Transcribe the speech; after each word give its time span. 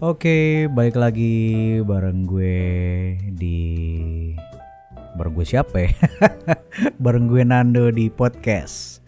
Oke, 0.00 0.64
balik 0.72 0.96
lagi 0.96 1.76
bareng 1.84 2.24
gue 2.24 2.56
di 3.36 3.60
bareng 5.12 5.36
gue 5.36 5.44
siapa 5.44 5.76
ya? 5.76 5.92
bareng 7.04 7.28
gue 7.28 7.44
Nando 7.44 7.92
di 7.92 8.08
podcast 8.08 9.04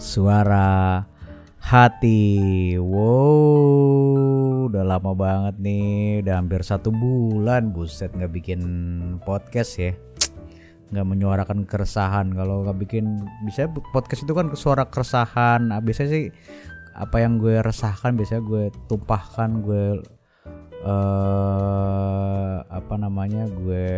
Suara 0.00 1.04
Hati. 1.60 2.72
Wow, 2.80 4.72
udah 4.72 4.80
lama 4.80 5.12
banget 5.12 5.60
nih, 5.60 6.24
udah 6.24 6.40
hampir 6.40 6.64
satu 6.64 6.88
bulan 6.88 7.76
buset 7.76 8.08
nggak 8.16 8.32
bikin 8.32 8.60
podcast 9.28 9.76
ya. 9.76 9.92
Nggak 10.88 11.04
menyuarakan 11.04 11.68
keresahan. 11.68 12.32
Kalau 12.32 12.64
nggak 12.64 12.80
bikin, 12.80 13.28
bisa 13.44 13.68
podcast 13.92 14.24
itu 14.24 14.32
kan 14.32 14.48
suara 14.56 14.88
keresahan. 14.88 15.68
Nah, 15.68 15.84
biasanya 15.84 16.16
sih 16.16 16.32
apa 16.96 17.20
yang 17.20 17.36
gue 17.36 17.60
resahkan 17.60 18.16
biasanya 18.16 18.40
gue 18.40 18.72
tumpahkan 18.88 19.60
gue 19.60 20.00
eh 20.80 22.56
apa 22.64 22.94
namanya 22.96 23.44
gue 23.50 23.88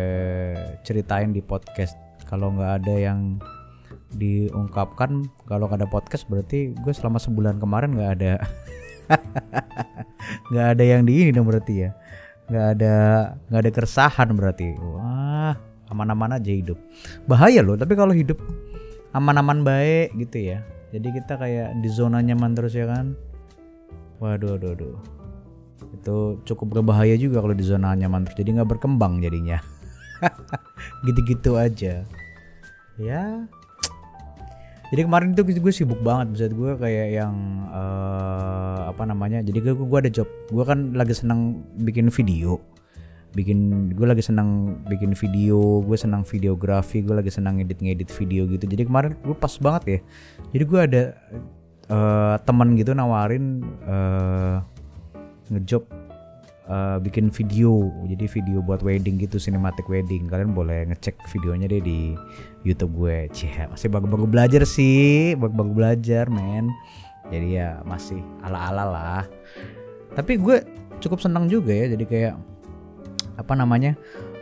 ceritain 0.83 1.31
di 1.31 1.39
podcast. 1.39 1.95
Kalau 2.27 2.51
nggak 2.51 2.83
ada 2.83 2.95
yang 2.97 3.39
diungkapkan 4.13 5.25
kalau 5.49 5.65
ada 5.71 5.89
podcast 5.89 6.29
berarti 6.29 6.75
gue 6.77 6.93
selama 6.93 7.17
sebulan 7.17 7.57
kemarin 7.57 7.95
nggak 7.95 8.11
ada. 8.19 8.33
Nggak 10.51 10.67
ada 10.79 10.83
yang 10.87 11.03
di 11.03 11.13
ini 11.19 11.31
dong 11.35 11.43
berarti 11.43 11.73
ya. 11.83 11.91
Nggak 12.47 12.67
ada 12.79 12.95
nggak 13.51 13.61
ada 13.67 13.71
keresahan 13.75 14.29
berarti. 14.31 14.79
Wah 14.79 15.55
aman-aman 15.91 16.39
aja 16.39 16.51
hidup. 16.51 16.79
Bahaya 17.27 17.59
loh 17.59 17.75
tapi 17.75 17.99
kalau 17.99 18.15
hidup 18.15 18.39
aman-aman 19.11 19.67
baik 19.67 20.15
gitu 20.15 20.55
ya. 20.55 20.63
Jadi 20.95 21.07
kita 21.19 21.35
kayak 21.35 21.83
di 21.83 21.89
zona 21.91 22.23
nyaman 22.23 22.55
terus 22.55 22.71
ya 22.71 22.87
kan. 22.87 23.17
Waduh 24.23 24.55
waduh 24.55 24.71
waduh 24.71 25.22
itu 25.93 26.41
cukup 26.43 26.81
berbahaya 26.81 27.13
juga 27.15 27.39
kalau 27.39 27.53
di 27.53 27.61
zona 27.61 27.93
nyaman 27.93 28.25
terus 28.25 28.37
jadi 28.41 28.61
nggak 28.61 28.69
berkembang 28.77 29.21
jadinya. 29.21 29.61
Gitu-gitu 31.05 31.55
aja. 31.55 32.03
Ya. 32.97 33.23
Jadi 34.93 35.09
kemarin 35.09 35.33
itu 35.33 35.41
gue 35.57 35.73
sibuk 35.73 36.05
banget 36.05 36.37
bisa 36.37 36.45
gue 36.53 36.71
kayak 36.77 37.07
yang 37.17 37.33
uh, 37.73 38.93
apa 38.93 39.09
namanya 39.09 39.41
jadi 39.41 39.73
gue 39.73 39.73
gue 39.73 39.99
ada 40.05 40.11
job. 40.13 40.29
Gue 40.53 40.61
kan 40.65 40.93
lagi 40.93 41.17
senang 41.17 41.65
bikin 41.81 42.13
video. 42.13 42.61
Bikin 43.33 43.89
gue 43.97 44.05
lagi 44.05 44.21
senang 44.21 44.77
bikin 44.85 45.17
video 45.17 45.81
gue 45.81 45.97
senang 45.97 46.21
videografi 46.21 47.01
gue 47.01 47.17
lagi 47.17 47.33
senang 47.33 47.57
ngedit 47.57 47.81
ngedit 47.81 48.09
video 48.13 48.45
gitu. 48.45 48.69
Jadi 48.69 48.85
kemarin 48.85 49.17
gue 49.17 49.33
pas 49.33 49.53
banget 49.57 49.83
ya. 49.85 49.99
Jadi 50.53 50.63
gue 50.69 50.79
ada 50.79 51.03
uh, 51.89 52.35
teman 52.45 52.77
gitu 52.77 52.93
nawarin 52.93 53.65
uh, 53.89 54.61
ngejob 55.51 55.83
uh, 56.67 56.97
bikin 56.99 57.31
video. 57.31 57.91
Jadi 58.07 58.25
video 58.27 58.59
buat 58.63 58.83
wedding 58.83 59.19
gitu 59.19 59.39
cinematic 59.39 59.87
wedding. 59.87 60.27
Kalian 60.27 60.55
boleh 60.55 60.87
ngecek 60.91 61.19
videonya 61.31 61.67
deh 61.67 61.81
di 61.83 61.99
YouTube 62.63 62.95
gue. 63.03 63.27
Cie, 63.35 63.67
masih 63.67 63.89
bagus-bagus 63.91 64.29
belajar 64.29 64.63
sih. 64.67 65.35
Bagus-bagus 65.35 65.73
belajar 65.75 66.25
men. 66.31 66.71
Jadi 67.31 67.57
ya 67.59 67.79
masih 67.87 68.19
ala-ala 68.43 68.85
lah. 68.85 69.23
Tapi 70.13 70.37
gue 70.37 70.61
cukup 70.99 71.19
senang 71.19 71.49
juga 71.49 71.73
ya. 71.73 71.91
Jadi 71.91 72.05
kayak 72.05 72.35
apa 73.39 73.53
namanya 73.57 73.97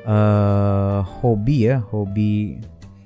uh, 0.05 1.01
hobi 1.21 1.71
ya. 1.71 1.81
Hobi 1.89 2.59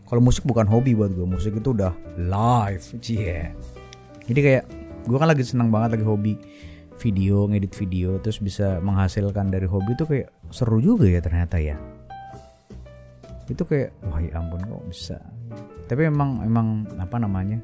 kalau 0.05 0.21
musik 0.21 0.47
bukan 0.47 0.65
hobi 0.67 0.95
buat 0.95 1.11
gue. 1.13 1.27
Musik 1.27 1.59
itu 1.59 1.75
udah 1.75 1.93
live 2.17 2.85
cie. 3.03 3.51
Jadi 4.25 4.39
kayak 4.41 4.63
gue 5.05 5.17
kan 5.21 5.29
lagi 5.29 5.45
senang 5.45 5.69
banget 5.69 6.01
lagi 6.01 6.05
hobi 6.07 6.33
video 6.99 7.47
ngedit 7.49 7.73
video 7.75 8.17
terus 8.23 8.39
bisa 8.39 8.79
menghasilkan 8.79 9.51
dari 9.51 9.67
hobi 9.67 9.93
itu 9.95 10.05
kayak 10.07 10.31
seru 10.51 10.79
juga 10.79 11.07
ya 11.09 11.19
ternyata 11.19 11.59
ya. 11.59 11.75
Itu 13.45 13.67
kayak 13.67 13.93
wah 14.07 14.19
ya 14.21 14.39
ampun 14.39 14.61
kok 14.63 14.83
bisa? 14.89 15.17
Tapi 15.85 16.09
emang 16.09 16.41
emang 16.41 16.89
apa 16.97 17.15
namanya 17.21 17.59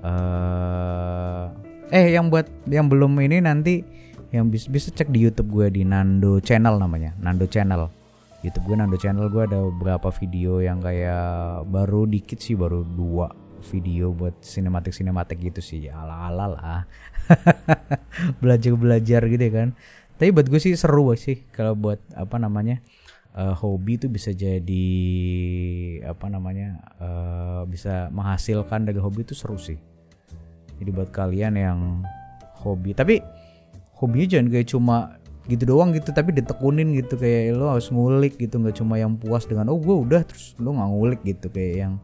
uh, 0.00 1.52
eh 1.92 2.14
yang 2.14 2.32
buat 2.32 2.48
yang 2.70 2.88
belum 2.88 3.18
ini 3.20 3.44
nanti 3.44 3.84
yang 4.30 4.48
bisa 4.48 4.70
bisa 4.70 4.94
cek 4.94 5.10
di 5.10 5.26
YouTube 5.26 5.50
gue 5.50 5.66
di 5.74 5.82
Nando 5.82 6.38
Channel 6.38 6.78
namanya 6.78 7.12
Nando 7.18 7.44
Channel. 7.50 7.90
YouTube 8.40 8.72
gue 8.72 8.76
Nando 8.80 8.96
Channel 8.96 9.28
gue 9.28 9.42
ada 9.44 9.60
beberapa 9.60 10.08
video 10.16 10.64
yang 10.64 10.80
kayak 10.80 11.68
baru 11.68 12.08
dikit 12.08 12.40
sih 12.40 12.56
baru 12.56 12.80
dua 12.86 13.28
video 13.68 14.12
buat 14.16 14.40
sinematik 14.40 14.96
sinematik 14.96 15.38
gitu 15.40 15.60
sih. 15.60 15.88
Ala 15.88 16.32
ala 16.32 16.46
lah. 16.48 16.80
Belajar 18.42 18.72
belajar 18.74 19.20
gitu 19.28 19.42
ya 19.42 19.52
kan. 19.52 19.68
Tapi 20.20 20.36
buat 20.36 20.46
gue 20.48 20.60
sih 20.60 20.76
seru 20.76 21.12
sih. 21.16 21.48
Kalau 21.52 21.72
buat 21.76 22.00
apa 22.12 22.36
namanya 22.36 22.84
uh, 23.36 23.54
hobi 23.56 23.96
itu 23.96 24.06
bisa 24.10 24.34
jadi 24.34 24.88
apa 26.04 26.26
namanya 26.28 26.80
uh, 27.00 27.62
bisa 27.64 28.12
menghasilkan 28.12 28.84
dari 28.88 29.00
hobi 29.00 29.24
itu 29.24 29.32
seru 29.32 29.56
sih. 29.56 29.78
Jadi 30.80 30.90
buat 30.92 31.12
kalian 31.12 31.54
yang 31.56 31.80
hobi 32.60 32.92
tapi 32.96 33.20
hobinya 33.96 34.26
jangan 34.36 34.48
kayak 34.48 34.68
cuma 34.68 34.96
gitu 35.48 35.64
doang 35.64 35.96
gitu 35.96 36.12
tapi 36.12 36.36
ditekunin 36.36 36.92
gitu. 37.00 37.16
Kayak 37.16 37.56
lo 37.56 37.72
harus 37.72 37.88
ngulik 37.88 38.36
gitu 38.36 38.60
nggak 38.60 38.76
cuma 38.76 39.00
yang 39.00 39.16
puas 39.16 39.48
dengan 39.48 39.72
oh 39.72 39.80
gue 39.80 39.96
udah 39.96 40.20
terus 40.24 40.56
lo 40.60 40.76
nggak 40.76 40.90
ngulik 40.90 41.20
gitu. 41.24 41.48
Kayak 41.48 41.74
yang 41.88 41.94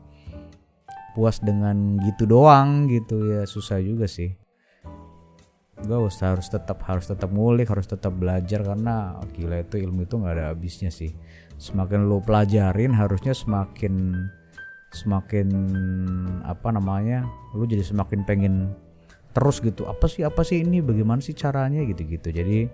puas 1.17 1.41
dengan 1.41 1.97
gitu 2.05 2.29
doang 2.29 2.85
gitu. 2.93 3.33
Ya 3.33 3.49
susah 3.49 3.81
juga 3.81 4.05
sih. 4.05 4.37
Gue 5.81 5.97
harus 5.97 6.17
harus 6.21 6.49
tetap 6.49 6.85
harus 6.85 7.09
tetap 7.09 7.33
ngulik 7.33 7.69
harus 7.69 7.89
tetap 7.89 8.13
belajar 8.13 8.65
karena 8.65 9.17
gila 9.33 9.65
itu 9.65 9.81
ilmu 9.81 10.05
itu 10.05 10.21
nggak 10.21 10.35
ada 10.37 10.45
habisnya 10.53 10.93
sih. 10.93 11.17
Semakin 11.57 12.05
lo 12.05 12.21
pelajarin 12.21 12.93
harusnya 12.93 13.33
semakin 13.33 14.13
semakin 14.93 15.49
apa 16.45 16.69
namanya 16.73 17.25
lo 17.53 17.65
jadi 17.65 17.85
semakin 17.85 18.25
pengen 18.29 18.77
terus 19.33 19.61
gitu. 19.65 19.89
Apa 19.89 20.09
sih 20.09 20.25
apa 20.25 20.45
sih 20.45 20.65
ini? 20.65 20.81
Bagaimana 20.85 21.21
sih 21.21 21.37
caranya? 21.37 21.85
Gitu 21.85 22.09
gitu 22.09 22.33
jadi 22.33 22.73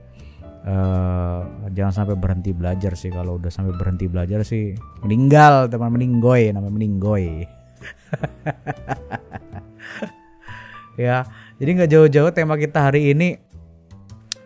uh, 0.63 1.71
jangan 1.75 2.07
sampai 2.07 2.15
berhenti 2.15 2.55
belajar 2.55 2.95
sih. 2.95 3.11
Kalau 3.11 3.39
udah 3.39 3.51
sampai 3.51 3.75
berhenti 3.75 4.07
belajar 4.07 4.47
sih 4.47 4.79
meninggal 5.03 5.67
teman 5.67 5.91
meninggoy 5.91 6.55
namanya 6.55 6.71
meninggoy 6.71 7.51
ya 11.01 11.25
jadi 11.63 11.71
nggak 11.79 11.91
jauh-jauh 11.95 12.35
tema 12.35 12.59
kita 12.59 12.91
hari 12.91 13.15
ini 13.15 13.39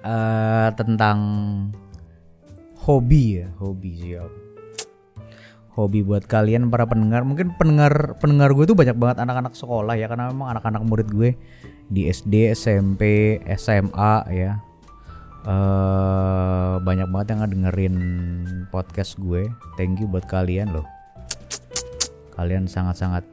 uh, 0.05 0.69
tentang 0.77 1.19
hobi 2.87 3.43
ya 3.43 3.49
hobi 3.59 3.91
sih 3.99 4.13
ya. 4.21 4.25
Hobi 5.77 6.01
buat 6.01 6.25
kalian 6.25 6.73
para 6.73 6.89
pendengar. 6.89 7.21
Mungkin 7.21 7.53
pendengar 7.61 8.17
pendengar 8.17 8.57
gue 8.57 8.65
tuh 8.65 8.73
banyak 8.73 8.97
banget 8.97 9.21
anak-anak 9.21 9.53
sekolah 9.53 9.93
ya 9.93 10.09
karena 10.09 10.33
memang 10.33 10.57
anak-anak 10.57 10.83
murid 10.89 11.09
gue 11.13 11.37
di 11.93 12.09
SD 12.09 12.57
SMP 12.57 13.37
SMA 13.61 14.15
ya. 14.33 14.57
Uh, 15.47 16.81
banyak 16.81 17.13
banget 17.13 17.37
yang 17.37 17.45
dengerin 17.45 17.97
podcast 18.73 19.21
gue. 19.21 19.53
Thank 19.77 20.01
you 20.01 20.09
buat 20.09 20.25
kalian 20.25 20.73
loh 20.73 20.96
kalian 22.37 22.69
sangat-sangat 22.69 23.25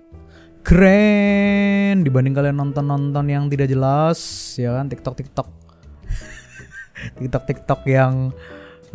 keren 0.63 2.07
dibanding 2.07 2.31
kalian 2.31 2.55
nonton-nonton 2.55 3.27
yang 3.27 3.51
tidak 3.51 3.67
jelas 3.67 4.17
ya 4.55 4.79
kan? 4.79 4.87
TikTok 4.87 5.15
TikTok. 5.19 5.47
TikTok 7.19 7.43
TikTok 7.43 7.81
yang 7.83 8.31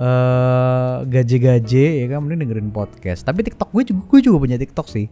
uh, 0.00 1.04
gaje-gaje 1.04 2.02
ya 2.02 2.06
kan? 2.08 2.24
Mending 2.24 2.48
dengerin 2.48 2.72
podcast. 2.72 3.22
Tapi 3.28 3.44
TikTok 3.44 3.68
gue 3.70 3.84
juga 3.92 4.02
gue 4.08 4.20
juga 4.24 4.36
punya 4.40 4.56
TikTok 4.56 4.88
sih. 4.88 5.06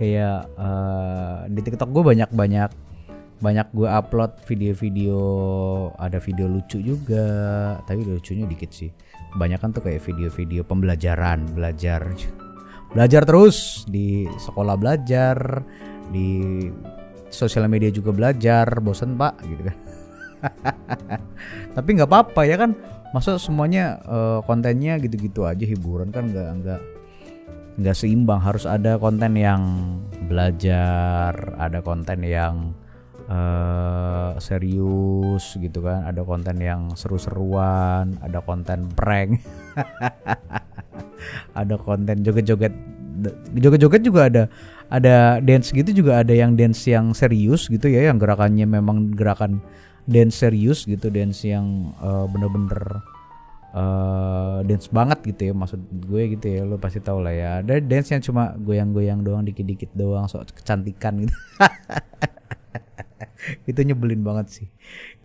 Kayak 0.00 0.48
uh, 0.56 1.44
di 1.52 1.60
TikTok 1.60 1.92
gue 1.92 2.02
banyak 2.02 2.32
banyak 2.32 3.70
gue 3.70 3.86
upload 3.86 4.42
video-video 4.48 5.20
ada 6.00 6.16
video 6.16 6.48
lucu 6.48 6.80
juga. 6.80 7.28
Tapi 7.84 8.00
lucunya 8.00 8.48
dikit 8.48 8.72
sih. 8.72 8.88
Banyak 9.36 9.60
kan 9.60 9.76
tuh 9.76 9.84
kayak 9.84 10.00
video-video 10.08 10.64
pembelajaran 10.64 11.52
belajar 11.52 12.08
belajar 12.98 13.22
terus 13.22 13.86
di 13.86 14.26
sekolah 14.26 14.74
belajar 14.74 15.62
di 16.10 16.66
sosial 17.30 17.70
media 17.70 17.94
juga 17.94 18.10
belajar 18.10 18.66
bosan 18.82 19.14
pak 19.14 19.38
gitu 19.46 19.70
kan. 19.70 19.76
Tapi 21.78 21.88
nggak 21.94 22.10
apa-apa 22.10 22.42
ya 22.42 22.58
kan 22.58 22.74
masa 23.14 23.38
semuanya 23.38 24.02
uh, 24.02 24.42
kontennya 24.42 24.98
gitu-gitu 24.98 25.46
aja 25.46 25.62
hiburan 25.62 26.10
kan 26.10 26.26
nggak 26.26 26.50
nggak 26.58 26.80
nggak 27.78 27.94
seimbang. 27.94 28.42
Harus 28.42 28.66
ada 28.66 28.98
konten 28.98 29.38
yang 29.38 29.62
belajar 30.26 31.54
ada 31.54 31.78
konten 31.86 32.26
yang 32.26 32.74
uh, 33.30 34.34
serius 34.42 35.54
gitu 35.54 35.86
kan 35.86 36.02
ada 36.02 36.26
konten 36.26 36.58
yang 36.58 36.90
seru-seruan 36.98 38.18
ada 38.18 38.42
konten 38.42 38.90
prank 38.90 39.38
ada 41.54 41.74
konten 41.78 42.22
joget-joget 42.22 42.74
joget-joget 43.58 44.02
juga 44.06 44.20
ada 44.30 44.42
ada 44.88 45.42
dance 45.42 45.74
gitu 45.74 45.90
juga 45.90 46.22
ada 46.22 46.32
yang 46.32 46.54
dance 46.54 46.86
yang 46.86 47.12
serius 47.12 47.66
gitu 47.66 47.90
ya 47.90 48.08
yang 48.08 48.16
gerakannya 48.16 48.64
memang 48.64 49.12
gerakan 49.12 49.60
dance 50.08 50.40
serius 50.40 50.88
gitu 50.88 51.12
dance 51.12 51.44
yang 51.44 51.92
uh, 52.00 52.24
bener-bener 52.30 53.04
uh, 53.76 54.64
dance 54.64 54.88
banget 54.88 55.20
gitu 55.34 55.50
ya 55.50 55.52
maksud 55.52 55.80
gue 56.08 56.22
gitu 56.36 56.46
ya 56.48 56.62
lo 56.64 56.80
pasti 56.80 57.04
tau 57.04 57.20
lah 57.20 57.34
ya. 57.34 57.48
Ada 57.60 57.84
dance 57.84 58.08
yang 58.14 58.22
cuma 58.24 58.56
goyang-goyang 58.56 59.20
doang 59.20 59.44
dikit-dikit 59.44 59.92
doang 59.92 60.30
sok 60.30 60.56
kecantikan 60.56 61.20
gitu. 61.24 61.34
Itu 63.70 63.80
nyebelin 63.84 64.24
banget 64.24 64.46
sih. 64.50 64.68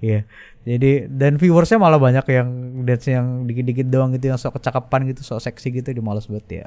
Iya. 0.03 0.27
Jadi 0.63 1.11
dan 1.11 1.35
viewersnya 1.35 1.75
malah 1.75 1.99
banyak 1.99 2.23
yang 2.31 2.47
dance 2.87 3.11
yang 3.11 3.43
dikit-dikit 3.43 3.91
doang 3.91 4.15
gitu 4.15 4.31
yang 4.31 4.39
sok 4.39 4.63
kecakapan 4.63 5.11
gitu, 5.11 5.19
sok 5.19 5.43
seksi 5.43 5.83
gitu 5.83 5.91
di 5.91 5.99
males 5.99 6.23
banget 6.23 6.63
ya. 6.63 6.65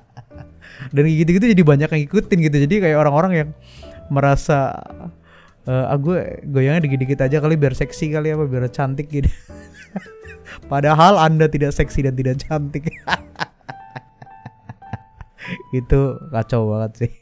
dan 0.94 1.02
gitu-gitu 1.08 1.48
jadi 1.48 1.64
banyak 1.64 1.88
yang 1.88 2.02
ikutin 2.04 2.38
gitu. 2.44 2.56
Jadi 2.68 2.74
kayak 2.84 3.00
orang-orang 3.00 3.32
yang 3.32 3.48
merasa 4.12 4.76
uh, 5.64 5.88
ah 5.88 5.96
gue 5.96 6.44
goyangnya 6.44 6.84
dikit-dikit 6.84 7.24
aja 7.24 7.40
kali 7.40 7.56
biar 7.56 7.72
seksi 7.72 8.12
kali 8.12 8.36
apa 8.36 8.44
biar 8.44 8.68
cantik 8.68 9.08
gitu. 9.08 9.32
Padahal 10.72 11.16
Anda 11.16 11.48
tidak 11.48 11.72
seksi 11.72 12.04
dan 12.04 12.20
tidak 12.20 12.44
cantik. 12.44 12.84
itu 15.78 16.00
kacau 16.30 16.76
banget 16.76 16.92
sih. 17.06 17.12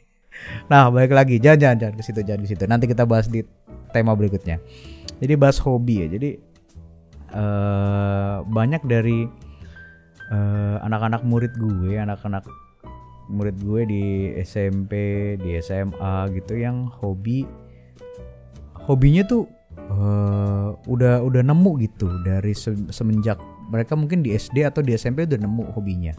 Nah, 0.67 0.91
balik 0.91 1.15
lagi. 1.15 1.39
Jangan 1.39 1.79
jangan 1.79 1.95
ke 1.95 2.03
situ, 2.03 2.21
jangan 2.23 2.41
ke 2.45 2.49
situ. 2.51 2.63
Nanti 2.67 2.85
kita 2.87 3.03
bahas 3.03 3.27
di 3.27 3.43
tema 3.91 4.13
berikutnya. 4.13 4.61
Jadi 5.19 5.33
bahas 5.35 5.59
hobi 5.59 6.07
ya. 6.07 6.07
Jadi 6.07 6.29
uh, 7.35 8.41
banyak 8.47 8.83
dari 8.87 9.27
eh, 10.29 10.77
anak-anak 10.85 11.25
murid 11.25 11.53
gue, 11.57 11.97
anak-anak 11.97 12.45
murid 13.29 13.57
gue 13.61 13.81
di 13.85 14.03
SMP, 14.41 14.93
di 15.37 15.59
SMA 15.61 16.31
gitu 16.33 16.57
yang 16.57 16.89
hobi 16.89 17.45
hobinya 18.89 19.21
tuh 19.21 19.45
uh, 19.93 20.73
udah 20.89 21.21
udah 21.21 21.41
nemu 21.45 21.71
gitu 21.85 22.09
dari 22.25 22.57
se 22.57 22.73
semenjak 22.89 23.37
mereka 23.69 23.93
mungkin 23.93 24.25
di 24.25 24.33
SD 24.33 24.65
atau 24.65 24.81
di 24.81 24.97
SMP 24.97 25.29
udah 25.29 25.37
nemu 25.37 25.63
hobinya. 25.77 26.13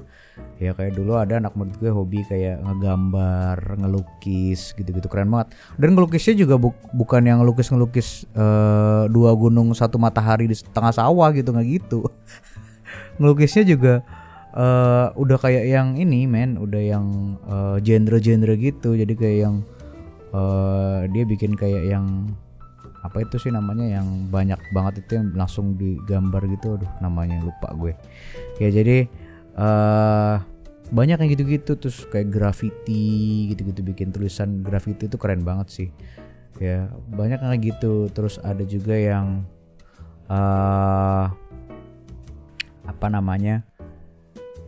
Ya 0.62 0.70
kayak 0.73 0.94
dulu 0.94 1.19
ada 1.19 1.43
anak 1.43 1.58
murid 1.58 1.76
gue 1.82 1.91
hobi 1.91 2.23
kayak 2.25 2.62
ngegambar 2.62 3.76
ngelukis 3.76 4.73
gitu-gitu. 4.79 5.11
Keren 5.11 5.35
banget. 5.35 5.52
Dan 5.76 5.99
ngelukisnya 5.99 6.38
juga 6.38 6.55
bu 6.56 6.70
bukan 6.94 7.26
yang 7.26 7.43
ngelukis 7.43 7.69
ngelukis 7.75 8.08
uh, 8.38 9.11
dua 9.11 9.35
gunung 9.35 9.75
satu 9.75 9.99
matahari 9.99 10.47
di 10.47 10.56
tengah 10.70 10.94
sawah 10.94 11.35
gitu 11.35 11.50
nggak 11.50 11.69
gitu. 11.69 12.06
Ngelukisnya 13.20 13.67
juga 13.67 13.94
uh, 14.55 15.12
udah 15.19 15.38
kayak 15.43 15.67
yang 15.67 15.99
ini 15.99 16.31
men. 16.31 16.55
Udah 16.56 16.81
yang 16.81 17.37
genre-genre 17.82 18.55
uh, 18.55 18.58
gitu. 18.58 18.94
Jadi 18.94 19.12
kayak 19.19 19.38
yang 19.50 19.55
uh, 20.31 21.05
dia 21.11 21.26
bikin 21.26 21.58
kayak 21.58 21.85
yang 21.91 22.06
apa 23.00 23.25
itu 23.25 23.41
sih 23.41 23.49
namanya 23.49 24.00
yang 24.00 24.29
banyak 24.29 24.61
banget 24.76 25.05
itu 25.05 25.17
yang 25.17 25.32
langsung 25.32 25.76
digambar 25.81 26.44
gitu? 26.52 26.76
Aduh 26.76 26.91
namanya 27.00 27.41
lupa 27.41 27.73
gue. 27.73 27.97
Ya 28.61 28.69
jadi 28.69 29.08
uh, 29.56 30.37
banyak 30.91 31.23
yang 31.23 31.31
gitu-gitu 31.32 31.79
terus 31.79 32.05
kayak 32.11 32.29
graffiti 32.29 33.49
gitu-gitu 33.55 33.81
bikin 33.87 34.11
tulisan 34.12 34.61
graffiti 34.61 35.08
itu 35.08 35.17
keren 35.17 35.41
banget 35.47 35.69
sih. 35.73 35.88
Ya 36.61 36.93
banyak 37.08 37.41
yang 37.41 37.56
gitu. 37.62 38.12
Terus 38.12 38.37
ada 38.44 38.61
juga 38.69 38.93
yang 38.93 39.49
uh, 40.29 41.32
apa 42.85 43.06
namanya 43.08 43.64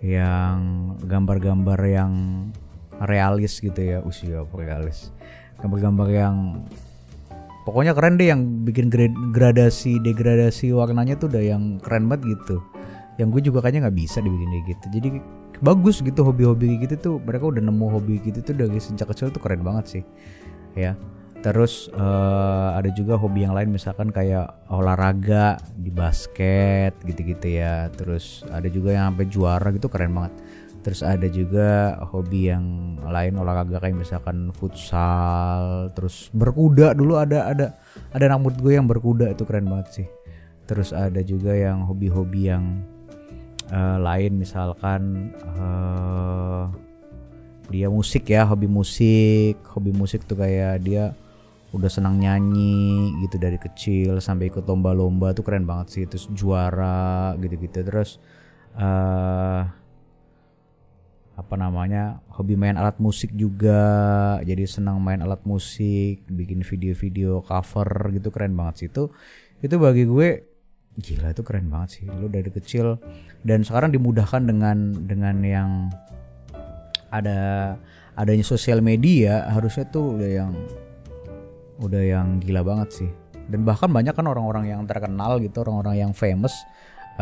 yang 0.01 0.95
gambar-gambar 1.05 1.79
yang 1.85 2.13
realis 3.05 3.61
gitu 3.61 3.77
ya. 3.77 3.99
Usia 4.01 4.41
realis? 4.57 5.13
Gambar-gambar 5.61 6.09
yang 6.11 6.37
pokoknya 7.63 7.93
keren 7.95 8.19
deh 8.19 8.29
yang 8.31 8.67
bikin 8.67 8.91
gradasi 9.31 10.03
degradasi 10.03 10.75
warnanya 10.75 11.15
tuh 11.19 11.31
udah 11.31 11.43
yang 11.43 11.79
keren 11.79 12.11
banget 12.11 12.39
gitu. 12.39 12.63
Yang 13.21 13.29
gue 13.39 13.41
juga 13.53 13.59
kayaknya 13.63 13.89
nggak 13.89 13.99
bisa 13.99 14.19
dibikin 14.25 14.49
kayak 14.51 14.67
gitu. 14.77 14.87
Jadi 14.99 15.09
bagus 15.63 16.01
gitu 16.03 16.21
hobi-hobi 16.27 16.81
gitu 16.83 16.95
tuh. 16.99 17.17
Mereka 17.23 17.45
udah 17.55 17.63
nemu 17.63 17.87
hobi 17.93 18.19
gitu 18.25 18.41
tuh 18.43 18.55
dari 18.57 18.79
sejak 18.81 19.11
kecil 19.13 19.31
tuh 19.31 19.43
keren 19.43 19.63
banget 19.63 19.85
sih. 19.99 20.05
Ya. 20.75 20.97
Terus 21.43 21.91
uh, 21.99 22.79
ada 22.79 22.87
juga 22.95 23.19
hobi 23.19 23.43
yang 23.43 23.51
lain 23.59 23.75
misalkan 23.75 24.15
kayak 24.15 24.47
olahraga 24.71 25.59
di 25.75 25.91
basket 25.91 26.95
gitu-gitu 27.03 27.59
ya. 27.59 27.91
Terus 27.93 28.47
ada 28.49 28.71
juga 28.71 28.95
yang 28.95 29.13
sampai 29.13 29.27
juara 29.27 29.69
gitu 29.75 29.91
keren 29.91 30.15
banget 30.15 30.35
terus 30.83 31.01
ada 31.07 31.31
juga 31.31 31.95
hobi 32.11 32.51
yang 32.51 32.99
lain 33.07 33.39
olahraga 33.39 33.79
kayak 33.79 34.03
misalkan 34.03 34.51
futsal 34.51 35.89
terus 35.95 36.29
berkuda. 36.35 36.91
Dulu 36.93 37.15
ada 37.23 37.55
ada 37.55 37.67
ada 38.11 38.35
murid 38.35 38.59
gue 38.59 38.75
yang 38.75 38.91
berkuda 38.91 39.31
itu 39.31 39.47
keren 39.47 39.71
banget 39.71 40.03
sih. 40.03 40.09
Terus 40.67 40.91
ada 40.91 41.23
juga 41.23 41.55
yang 41.55 41.87
hobi-hobi 41.87 42.51
yang 42.51 42.83
uh, 43.71 43.99
lain 44.03 44.43
misalkan 44.43 45.31
uh, 45.55 46.67
dia 47.71 47.87
musik 47.87 48.27
ya 48.27 48.43
hobi 48.43 48.67
musik. 48.67 49.63
Hobi 49.71 49.95
musik 49.95 50.27
tuh 50.27 50.43
kayak 50.43 50.83
dia 50.83 51.15
udah 51.73 51.89
senang 51.89 52.21
nyanyi 52.21 53.17
gitu 53.25 53.41
dari 53.41 53.57
kecil 53.57 54.21
sampai 54.21 54.53
ikut 54.53 54.69
lomba-lomba 54.69 55.31
tuh 55.33 55.47
keren 55.47 55.63
banget 55.63 55.87
sih. 55.95 56.05
Terus 56.11 56.27
juara 56.35 57.39
gitu-gitu. 57.39 57.87
Terus 57.87 58.19
uh, 58.77 59.82
apa 61.43 61.59
namanya 61.59 62.23
hobi 62.31 62.55
main 62.55 62.79
alat 62.79 63.03
musik 63.03 63.35
juga. 63.35 64.39
Jadi 64.47 64.63
senang 64.71 65.03
main 65.03 65.19
alat 65.19 65.43
musik 65.43 66.23
bikin 66.31 66.63
video-video 66.63 67.43
cover 67.43 68.15
gitu 68.15 68.31
keren 68.31 68.55
banget 68.55 68.75
sih. 68.79 68.89
Itu 68.89 69.11
itu 69.59 69.75
bagi 69.77 70.07
gue 70.07 70.29
gila 71.03 71.35
itu 71.35 71.43
keren 71.43 71.67
banget 71.67 71.89
sih. 71.99 72.05
Lo 72.07 72.31
dari 72.31 72.49
kecil 72.49 73.03
dan 73.43 73.67
sekarang 73.67 73.91
dimudahkan 73.91 74.47
dengan 74.47 74.95
dengan 75.03 75.37
yang 75.43 75.71
ada 77.11 77.75
adanya 78.17 78.45
sosial 78.47 78.81
media 78.81 79.51
harusnya 79.51 79.85
tuh 79.91 80.17
udah 80.17 80.31
yang 80.31 80.53
udah 81.83 82.03
yang 82.03 82.39
gila 82.39 82.63
banget 82.63 82.89
sih. 83.05 83.11
Dan 83.51 83.67
bahkan 83.67 83.91
banyak 83.91 84.15
kan 84.15 84.25
orang-orang 84.31 84.71
yang 84.71 84.87
terkenal 84.87 85.43
gitu 85.43 85.67
orang-orang 85.67 86.09
yang 86.09 86.13
famous 86.15 86.55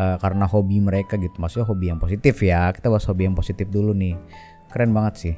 uh, 0.01 0.15
karena 0.17 0.45
hobi 0.49 0.81
mereka 0.81 1.15
gitu. 1.21 1.37
Maksudnya 1.37 1.67
hobi 1.69 1.85
yang 1.93 1.99
positif 2.01 2.41
ya. 2.41 2.73
Kita 2.73 2.89
bahas 2.89 3.05
hobi 3.05 3.29
yang 3.29 3.37
positif 3.37 3.69
dulu 3.69 3.93
nih. 3.93 4.17
Keren 4.73 4.91
banget 4.91 5.15
sih. 5.17 5.35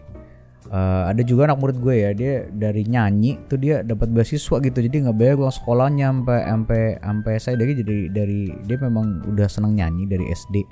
Uh, 0.72 1.12
ada 1.12 1.20
juga 1.28 1.52
anak 1.52 1.60
murid 1.60 1.78
gue 1.84 1.96
ya. 2.08 2.10
Dia 2.16 2.34
dari 2.48 2.88
nyanyi 2.88 3.36
tuh 3.52 3.60
dia 3.60 3.84
dapat 3.84 4.10
beasiswa 4.10 4.64
gitu. 4.64 4.78
Jadi 4.80 4.96
nggak 5.04 5.18
bayar 5.20 5.36
uang 5.36 5.54
sekolahnya 5.54 6.08
sampai 6.10 6.40
sampai 6.48 6.82
sampai 7.04 7.34
saya 7.38 7.56
dari 7.60 7.74
jadi 7.76 7.98
dari 8.10 8.42
dia 8.64 8.78
memang 8.80 9.28
udah 9.28 9.48
seneng 9.52 9.76
nyanyi 9.76 10.08
dari 10.08 10.26
SD 10.32 10.64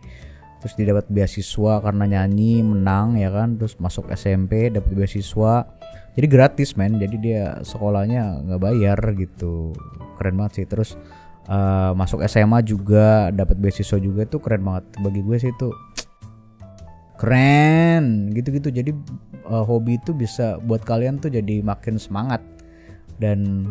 terus 0.61 0.77
dia 0.77 0.93
dapat 0.93 1.09
beasiswa 1.09 1.81
karena 1.81 2.05
nyanyi 2.05 2.61
menang 2.61 3.17
ya 3.17 3.33
kan. 3.33 3.57
Terus 3.57 3.75
masuk 3.81 4.07
SMP 4.13 4.71
dapat 4.71 4.93
beasiswa. 4.93 5.67
Jadi 6.13 6.27
gratis 6.29 6.77
men. 6.77 7.01
Jadi 7.01 7.17
dia 7.17 7.57
sekolahnya 7.65 8.45
nggak 8.45 8.61
bayar 8.61 8.99
gitu. 9.17 9.73
Keren 10.21 10.37
banget 10.37 10.61
sih. 10.61 10.65
Terus 10.69 10.89
uh, 11.47 11.95
masuk 11.95 12.21
SMA 12.27 12.61
juga 12.61 13.31
dapat 13.33 13.57
beasiswa 13.57 13.97
juga 13.97 14.27
tuh 14.27 14.41
keren 14.43 14.61
banget. 14.61 14.85
Bagi 14.99 15.21
gue 15.23 15.37
sih 15.39 15.51
itu 15.53 15.69
keren 17.17 18.33
gitu-gitu. 18.35 18.69
Jadi 18.73 18.91
uh, 19.47 19.63
hobi 19.65 19.97
itu 19.97 20.11
bisa 20.13 20.59
buat 20.61 20.83
kalian 20.83 21.21
tuh 21.21 21.31
jadi 21.33 21.63
makin 21.63 21.97
semangat. 21.97 22.43
Dan 23.21 23.69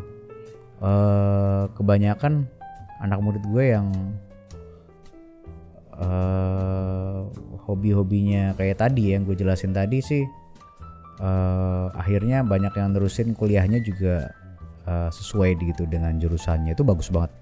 uh, 0.80 1.66
kebanyakan 1.74 2.46
anak 3.02 3.18
murid 3.20 3.44
gue 3.50 3.64
yang 3.74 3.90
uh, 6.00 7.28
hobi-hobinya 7.68 8.56
kayak 8.56 8.80
tadi 8.80 9.14
yang 9.14 9.22
gue 9.28 9.36
jelasin 9.36 9.70
tadi 9.70 10.02
sih 10.02 10.24
uh, 11.20 11.92
akhirnya 11.94 12.42
banyak 12.42 12.72
yang 12.74 12.96
nerusin 12.96 13.36
kuliahnya 13.36 13.78
juga 13.84 14.32
uh, 14.86 15.10
sesuai 15.12 15.58
gitu 15.60 15.84
dengan 15.88 16.16
jurusannya. 16.16 16.72
Itu 16.72 16.86
bagus 16.86 17.12
banget. 17.12 17.32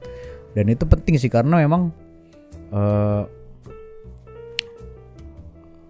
Dan 0.56 0.72
itu 0.72 0.84
penting 0.88 1.14
sih 1.20 1.30
karena 1.30 1.60
memang 1.60 1.92
uh, 2.72 3.28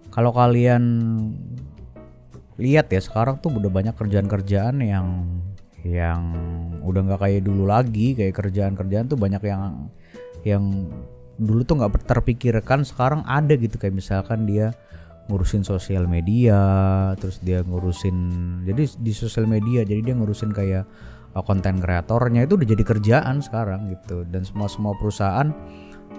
kalau 0.09 0.31
kalian 0.35 0.83
lihat 2.59 2.91
ya 2.91 2.99
sekarang 2.99 3.39
tuh 3.39 3.55
udah 3.55 3.71
banyak 3.71 3.95
kerjaan-kerjaan 3.95 4.83
yang 4.83 5.07
yang 5.87 6.35
udah 6.83 7.01
nggak 7.07 7.21
kayak 7.23 7.41
dulu 7.45 7.69
lagi. 7.69 8.13
Kayak 8.13 8.35
kerjaan-kerjaan 8.45 9.07
tuh 9.07 9.17
banyak 9.17 9.41
yang 9.47 9.89
yang 10.43 10.63
dulu 11.39 11.63
tuh 11.63 11.79
nggak 11.79 12.03
terpikirkan 12.03 12.83
sekarang 12.83 13.23
ada 13.23 13.55
gitu. 13.55 13.79
Kayak 13.79 13.95
misalkan 14.03 14.43
dia 14.43 14.75
ngurusin 15.29 15.61
sosial 15.61 16.09
media 16.09 16.57
terus 17.21 17.37
dia 17.45 17.61
ngurusin 17.61 18.17
jadi 18.65 18.83
di 18.97 19.13
sosial 19.13 19.45
media 19.45 19.85
jadi 19.85 20.01
dia 20.01 20.15
ngurusin 20.17 20.49
kayak 20.49 20.89
konten 21.33 21.77
kreatornya 21.79 22.45
itu 22.49 22.57
udah 22.57 22.67
jadi 22.67 22.83
kerjaan 22.83 23.39
sekarang 23.39 23.93
gitu 23.93 24.25
dan 24.27 24.43
semua 24.43 24.67
semua 24.67 24.93
perusahaan 24.97 25.53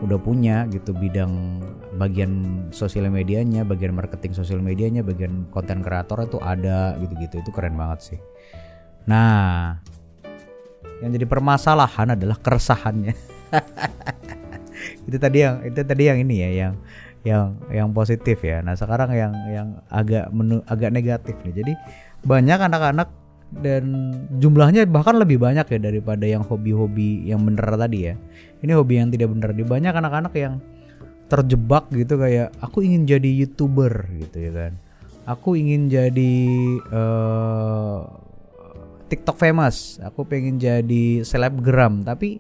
udah 0.00 0.17
punya 0.17 0.64
gitu 0.73 0.97
bidang 0.97 1.61
bagian 2.00 2.64
sosial 2.73 3.11
medianya, 3.12 3.69
bagian 3.69 3.93
marketing 3.93 4.33
sosial 4.33 4.62
medianya, 4.64 5.05
bagian 5.05 5.45
konten 5.52 5.85
kreator 5.85 6.25
itu 6.25 6.38
ada 6.40 6.97
gitu-gitu 7.02 7.45
itu 7.45 7.50
keren 7.52 7.76
banget 7.76 8.14
sih. 8.14 8.21
Nah, 9.05 9.76
yang 11.05 11.11
jadi 11.12 11.26
permasalahan 11.29 12.17
adalah 12.17 12.40
keresahannya. 12.40 13.12
itu 15.09 15.17
tadi 15.21 15.38
yang 15.45 15.57
itu 15.69 15.81
tadi 15.85 16.02
yang 16.09 16.19
ini 16.23 16.35
ya 16.40 16.50
yang 16.50 16.75
yang 17.21 17.45
yang 17.69 17.88
positif 17.93 18.40
ya 18.40 18.64
nah 18.64 18.73
sekarang 18.73 19.12
yang 19.12 19.33
yang 19.52 19.69
agak 19.93 20.33
menu 20.33 20.64
agak 20.64 20.88
negatif 20.88 21.37
nih 21.45 21.52
jadi 21.61 21.73
banyak 22.25 22.57
anak-anak 22.57 23.09
dan 23.50 24.14
jumlahnya 24.38 24.87
bahkan 24.87 25.19
lebih 25.19 25.42
banyak 25.42 25.66
ya 25.66 25.78
daripada 25.83 26.23
yang 26.23 26.47
hobi-hobi 26.47 27.26
yang 27.26 27.42
bener 27.42 27.66
tadi 27.75 27.99
ya. 28.07 28.14
Ini 28.62 28.73
hobi 28.78 29.02
yang 29.02 29.11
tidak 29.11 29.35
bener. 29.35 29.50
Di 29.50 29.64
banyak 29.66 29.90
anak-anak 29.90 30.35
yang 30.38 30.62
terjebak 31.26 31.90
gitu 31.90 32.19
kayak 32.19 32.54
aku 32.62 32.87
ingin 32.87 33.07
jadi 33.11 33.26
youtuber 33.26 34.07
gitu 34.23 34.38
ya 34.38 34.52
kan. 34.54 34.73
Aku 35.26 35.59
ingin 35.59 35.90
jadi 35.90 36.35
uh, 36.90 38.07
TikTok 39.11 39.37
famous. 39.38 39.99
Aku 40.02 40.23
pengen 40.26 40.62
jadi 40.62 41.26
selebgram. 41.26 42.07
Tapi 42.07 42.38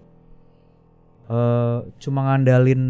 uh, 1.26 1.86
cuma 1.98 2.30
ngandalin 2.30 2.82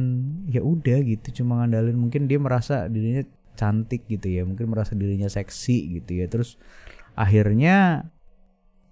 ya 0.49 0.61
udah 0.61 1.01
gitu 1.05 1.45
cuma 1.45 1.65
ngandalin. 1.65 1.97
Mungkin 1.97 2.29
dia 2.29 2.37
merasa 2.37 2.85
dirinya 2.85 3.25
cantik 3.57 4.05
gitu 4.09 4.29
ya. 4.29 4.45
Mungkin 4.45 4.69
merasa 4.69 4.93
dirinya 4.93 5.29
seksi 5.29 6.01
gitu 6.01 6.21
ya. 6.21 6.29
Terus 6.29 6.61
akhirnya 7.15 8.07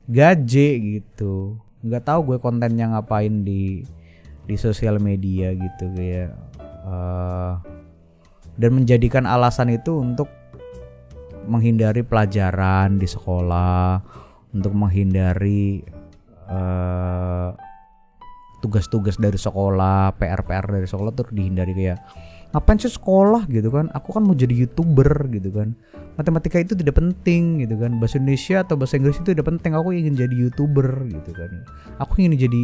gaje 0.08 0.68
gitu. 0.80 1.58
Nggak 1.84 2.04
tahu 2.08 2.34
gue 2.34 2.38
kontennya 2.42 2.90
ngapain 2.94 3.44
di 3.44 3.84
di 4.48 4.56
sosial 4.56 4.96
media 4.96 5.52
gitu 5.52 5.92
kayak 5.92 6.32
uh, 6.88 7.60
dan 8.56 8.70
menjadikan 8.72 9.28
alasan 9.28 9.70
itu 9.70 10.00
untuk 10.00 10.26
menghindari 11.48 12.00
pelajaran 12.04 12.96
di 12.96 13.08
sekolah 13.08 14.00
untuk 14.52 14.72
menghindari 14.72 15.84
uh, 16.48 17.52
tugas-tugas 18.58 19.16
dari 19.20 19.38
sekolah, 19.38 20.18
PR-PR 20.18 20.66
dari 20.66 20.86
sekolah 20.88 21.12
tuh 21.14 21.30
dihindari 21.30 21.72
kayak 21.76 22.00
ngapain 22.54 22.78
sih 22.80 22.92
sekolah 22.92 23.44
gitu 23.48 23.68
kan? 23.68 23.92
Aku 23.92 24.12
kan 24.16 24.24
mau 24.24 24.32
jadi 24.32 24.52
youtuber 24.52 25.28
gitu 25.28 25.52
kan. 25.52 25.76
Matematika 26.16 26.58
itu 26.58 26.74
tidak 26.74 26.96
penting 26.96 27.62
gitu 27.62 27.76
kan. 27.76 28.00
Bahasa 28.00 28.18
Indonesia 28.18 28.64
atau 28.64 28.74
bahasa 28.74 28.96
Inggris 28.96 29.20
itu 29.20 29.36
tidak 29.36 29.46
penting. 29.46 29.76
Aku 29.76 29.92
ingin 29.92 30.14
jadi 30.16 30.34
youtuber 30.34 31.06
gitu 31.06 31.30
kan. 31.36 31.50
Aku 32.00 32.18
ingin 32.24 32.40
jadi 32.40 32.62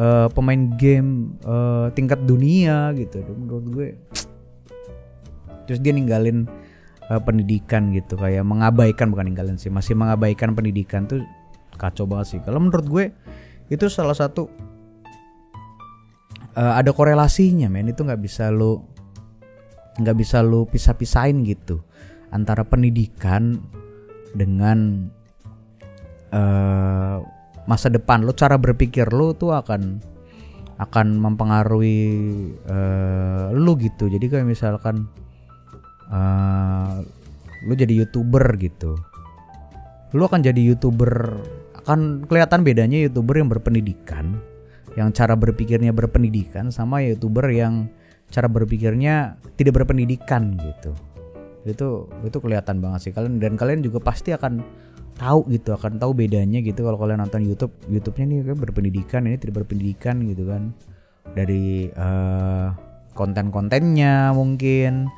uh, 0.00 0.26
pemain 0.32 0.72
game 0.80 1.36
uh, 1.44 1.92
tingkat 1.92 2.24
dunia 2.24 2.96
gitu. 2.96 3.20
Menurut 3.24 3.66
gue. 3.70 3.88
Terus 5.68 5.78
dia 5.78 5.92
ninggalin 5.94 6.50
uh, 7.10 7.20
pendidikan 7.20 7.90
gitu 7.90 8.14
kayak 8.14 8.46
mengabaikan 8.46 9.10
bukan 9.10 9.34
ninggalin 9.34 9.58
sih 9.58 9.68
masih 9.68 9.98
mengabaikan 9.98 10.54
pendidikan 10.54 11.10
tuh 11.10 11.26
kacau 11.74 12.06
banget 12.06 12.38
sih 12.38 12.40
kalau 12.46 12.62
menurut 12.62 12.86
gue 12.86 13.04
itu 13.66 13.84
salah 13.90 14.14
satu 14.14 14.46
uh, 16.54 16.74
ada 16.78 16.94
korelasinya 16.94 17.66
men 17.66 17.90
itu 17.90 18.06
nggak 18.06 18.22
bisa 18.22 18.54
lo 18.54 18.86
nggak 20.00 20.16
bisa 20.16 20.40
lo 20.40 20.64
pisah-pisahin 20.66 21.44
gitu. 21.44 21.84
Antara 22.30 22.64
pendidikan 22.64 23.58
dengan 24.32 25.10
uh, 26.30 27.18
masa 27.66 27.90
depan 27.90 28.22
lo 28.22 28.32
cara 28.34 28.56
berpikir 28.56 29.10
lo 29.10 29.34
tuh 29.34 29.54
akan 29.54 30.00
akan 30.80 31.06
mempengaruhi 31.20 32.00
uh, 32.64 33.52
lu 33.52 33.76
gitu. 33.76 34.08
Jadi 34.08 34.26
kayak 34.32 34.48
misalkan 34.48 35.10
uh, 36.08 37.04
lu 37.68 37.76
jadi 37.76 38.04
youtuber 38.04 38.56
gitu. 38.56 38.96
Lu 40.16 40.24
akan 40.26 40.40
jadi 40.40 40.58
youtuber 40.58 41.36
akan 41.84 42.24
kelihatan 42.24 42.64
bedanya 42.64 42.98
youtuber 43.08 43.40
yang 43.40 43.48
berpendidikan 43.48 44.40
yang 44.98 45.14
cara 45.14 45.38
berpikirnya 45.38 45.94
berpendidikan 45.94 46.74
sama 46.74 47.02
youtuber 47.04 47.46
yang 47.50 47.86
cara 48.30 48.46
berpikirnya 48.46 49.36
tidak 49.58 49.82
berpendidikan 49.82 50.54
gitu. 50.56 50.94
Itu 51.66 52.08
itu 52.24 52.38
kelihatan 52.38 52.78
banget 52.80 53.10
sih. 53.10 53.12
Kalian 53.12 53.42
dan 53.42 53.58
kalian 53.58 53.82
juga 53.84 54.00
pasti 54.00 54.32
akan 54.32 54.62
tahu 55.20 55.44
gitu 55.52 55.76
akan 55.76 56.00
tahu 56.00 56.16
bedanya 56.16 56.64
gitu 56.64 56.86
kalau 56.86 56.96
kalian 56.96 57.20
nonton 57.20 57.44
YouTube. 57.44 57.74
YouTube-nya 57.90 58.24
nih 58.30 58.38
kan 58.54 58.56
berpendidikan 58.56 59.20
ini 59.28 59.36
tidak 59.36 59.66
berpendidikan 59.66 60.22
gitu 60.24 60.48
kan. 60.48 60.72
Dari 61.36 61.92
uh, 61.92 62.72
konten-kontennya 63.12 64.32
mungkin 64.32 65.10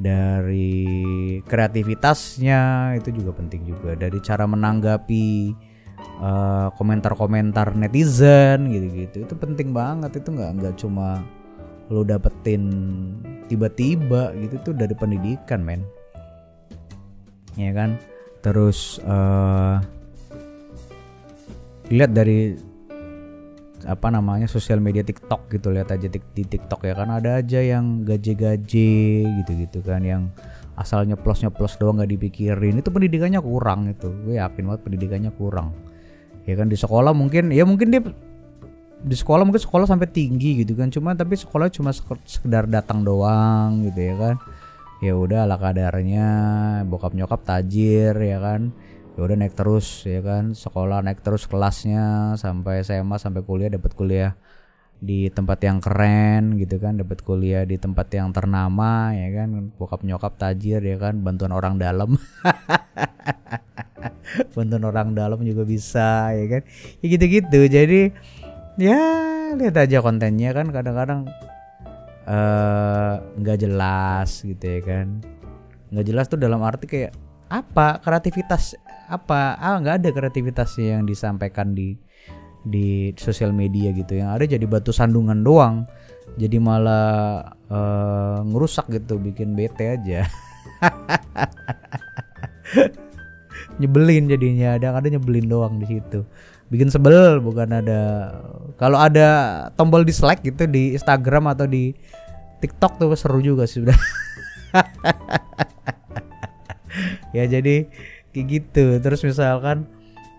dari 0.00 0.96
kreativitasnya 1.44 2.94
itu 2.96 3.12
juga 3.12 3.36
penting 3.36 3.68
juga. 3.68 3.92
Dari 3.92 4.18
cara 4.24 4.48
menanggapi 4.48 5.28
eh, 6.00 6.68
komentar-komentar 6.74 7.76
netizen 7.76 8.72
gitu-gitu 8.72 9.28
itu 9.28 9.34
penting 9.36 9.76
banget. 9.76 10.16
Itu 10.24 10.32
nggak 10.32 10.50
nggak 10.58 10.74
cuma 10.80 11.20
lo 11.92 12.00
dapetin 12.08 12.64
tiba-tiba 13.52 14.32
gitu 14.40 14.72
tuh 14.72 14.74
dari 14.74 14.96
pendidikan 14.96 15.60
men. 15.60 15.84
Ya 17.60 17.76
kan? 17.76 18.00
Terus 18.40 18.96
uh, 19.04 19.76
lihat 21.92 22.16
dari 22.16 22.56
apa 23.82 24.08
namanya 24.14 24.46
sosial 24.46 24.78
media 24.78 25.02
TikTok 25.02 25.50
gitu 25.52 25.74
lihat 25.74 25.92
aja 25.92 26.08
di 26.08 26.42
TikTok 26.48 26.80
ya 26.88 26.96
kan? 26.96 27.12
Ada 27.12 27.44
aja 27.44 27.60
yang 27.60 28.08
gaje-gaje 28.08 29.28
gitu-gitu 29.44 29.84
kan? 29.84 30.00
Yang 30.00 30.32
asalnya 30.80 31.20
plus 31.20 31.44
plus 31.52 31.76
doang 31.76 32.00
nggak 32.00 32.08
dipikirin. 32.16 32.80
Itu 32.80 32.88
pendidikannya 32.88 33.44
kurang 33.44 33.92
itu. 33.92 34.08
Gue 34.24 34.40
yakin 34.40 34.64
banget 34.64 34.82
pendidikannya 34.88 35.30
kurang. 35.36 35.76
Ya 36.48 36.56
kan? 36.56 36.72
Di 36.72 36.80
sekolah 36.80 37.12
mungkin 37.12 37.52
ya 37.52 37.68
mungkin 37.68 37.92
dia 37.92 38.00
di 39.02 39.16
sekolah 39.18 39.42
mungkin 39.42 39.62
sekolah 39.62 39.86
sampai 39.86 40.08
tinggi 40.08 40.62
gitu 40.62 40.78
kan. 40.78 40.88
Cuma 40.88 41.14
tapi 41.18 41.34
sekolah 41.34 41.68
cuma 41.74 41.90
sekedar 42.26 42.70
datang 42.70 43.02
doang 43.02 43.82
gitu 43.90 44.00
ya 44.00 44.14
kan. 44.14 44.34
Ya 45.02 45.18
udah 45.18 45.42
ala 45.42 45.58
kadarnya 45.58 46.28
bokap 46.86 47.18
nyokap 47.18 47.42
tajir 47.42 48.14
ya 48.14 48.38
kan. 48.38 48.70
Ya 49.18 49.20
udah 49.26 49.36
naik 49.36 49.58
terus 49.58 50.06
ya 50.06 50.22
kan. 50.22 50.54
Sekolah 50.54 51.02
naik 51.02 51.20
terus 51.26 51.50
kelasnya 51.50 52.38
sampai 52.38 52.86
SMA 52.86 53.18
sampai 53.18 53.42
kuliah 53.42 53.68
dapat 53.68 53.92
kuliah 53.98 54.38
di 55.02 55.26
tempat 55.34 55.58
yang 55.66 55.82
keren 55.82 56.54
gitu 56.62 56.78
kan. 56.78 56.94
Dapat 56.94 57.26
kuliah 57.26 57.66
di 57.66 57.82
tempat 57.82 58.06
yang 58.14 58.30
ternama 58.30 59.10
ya 59.18 59.42
kan. 59.42 59.74
Bokap 59.74 60.06
nyokap 60.06 60.38
tajir 60.38 60.78
ya 60.78 60.96
kan. 61.02 61.18
Bantuan 61.18 61.50
orang 61.50 61.82
dalam. 61.82 62.14
Bantuan 64.54 64.86
orang 64.86 65.18
dalam 65.18 65.42
juga 65.42 65.66
bisa 65.66 66.30
ya 66.30 66.46
kan. 66.46 66.62
Ya 67.02 67.06
gitu-gitu. 67.10 67.60
Jadi 67.66 68.14
ya 68.80 69.00
lihat 69.56 69.76
aja 69.76 70.00
kontennya 70.00 70.56
kan 70.56 70.72
kadang-kadang 70.72 71.28
eh, 72.24 73.14
nggak 73.36 73.56
-kadang, 73.58 73.58
uh, 73.58 73.60
jelas 73.60 74.30
gitu 74.40 74.64
ya 74.64 74.80
kan. 74.80 75.20
Nggak 75.92 76.06
jelas 76.08 76.26
tuh 76.30 76.40
dalam 76.40 76.64
arti 76.64 76.86
kayak 76.88 77.12
apa 77.52 78.00
kreativitas 78.00 78.80
apa 79.12 79.60
ah 79.60 79.76
nggak 79.76 80.00
ada 80.00 80.08
kreativitas 80.08 80.72
yang 80.80 81.04
disampaikan 81.04 81.76
di 81.76 81.92
di 82.64 83.12
sosial 83.20 83.52
media 83.52 83.92
gitu. 83.92 84.16
Yang 84.16 84.30
ada 84.30 84.44
jadi 84.56 84.64
batu 84.64 84.94
sandungan 84.94 85.44
doang. 85.44 85.84
Jadi 86.38 86.56
malah 86.62 87.44
uh, 87.68 88.40
ngerusak 88.46 88.88
gitu 88.88 89.20
bikin 89.20 89.52
bete 89.52 90.00
aja. 90.00 90.24
Nyebelin 93.80 94.30
jadinya 94.30 94.78
ada 94.78 94.94
ada 94.96 95.08
nyebelin 95.08 95.48
doang 95.48 95.80
di 95.82 95.86
situ 95.88 96.24
bikin 96.72 96.88
sebel 96.88 97.44
bukan 97.44 97.68
ada 97.68 98.32
kalau 98.80 98.96
ada 98.96 99.28
tombol 99.76 100.08
dislike 100.08 100.40
gitu 100.40 100.64
di 100.64 100.96
Instagram 100.96 101.52
atau 101.52 101.68
di 101.68 101.92
TikTok 102.64 102.96
tuh 102.96 103.12
seru 103.12 103.44
juga 103.44 103.68
sih 103.68 103.84
udah 103.84 103.98
ya 107.36 107.44
jadi 107.44 107.84
kayak 108.32 108.46
gitu. 108.48 108.84
Terus 108.98 109.20
misalkan 109.22 109.84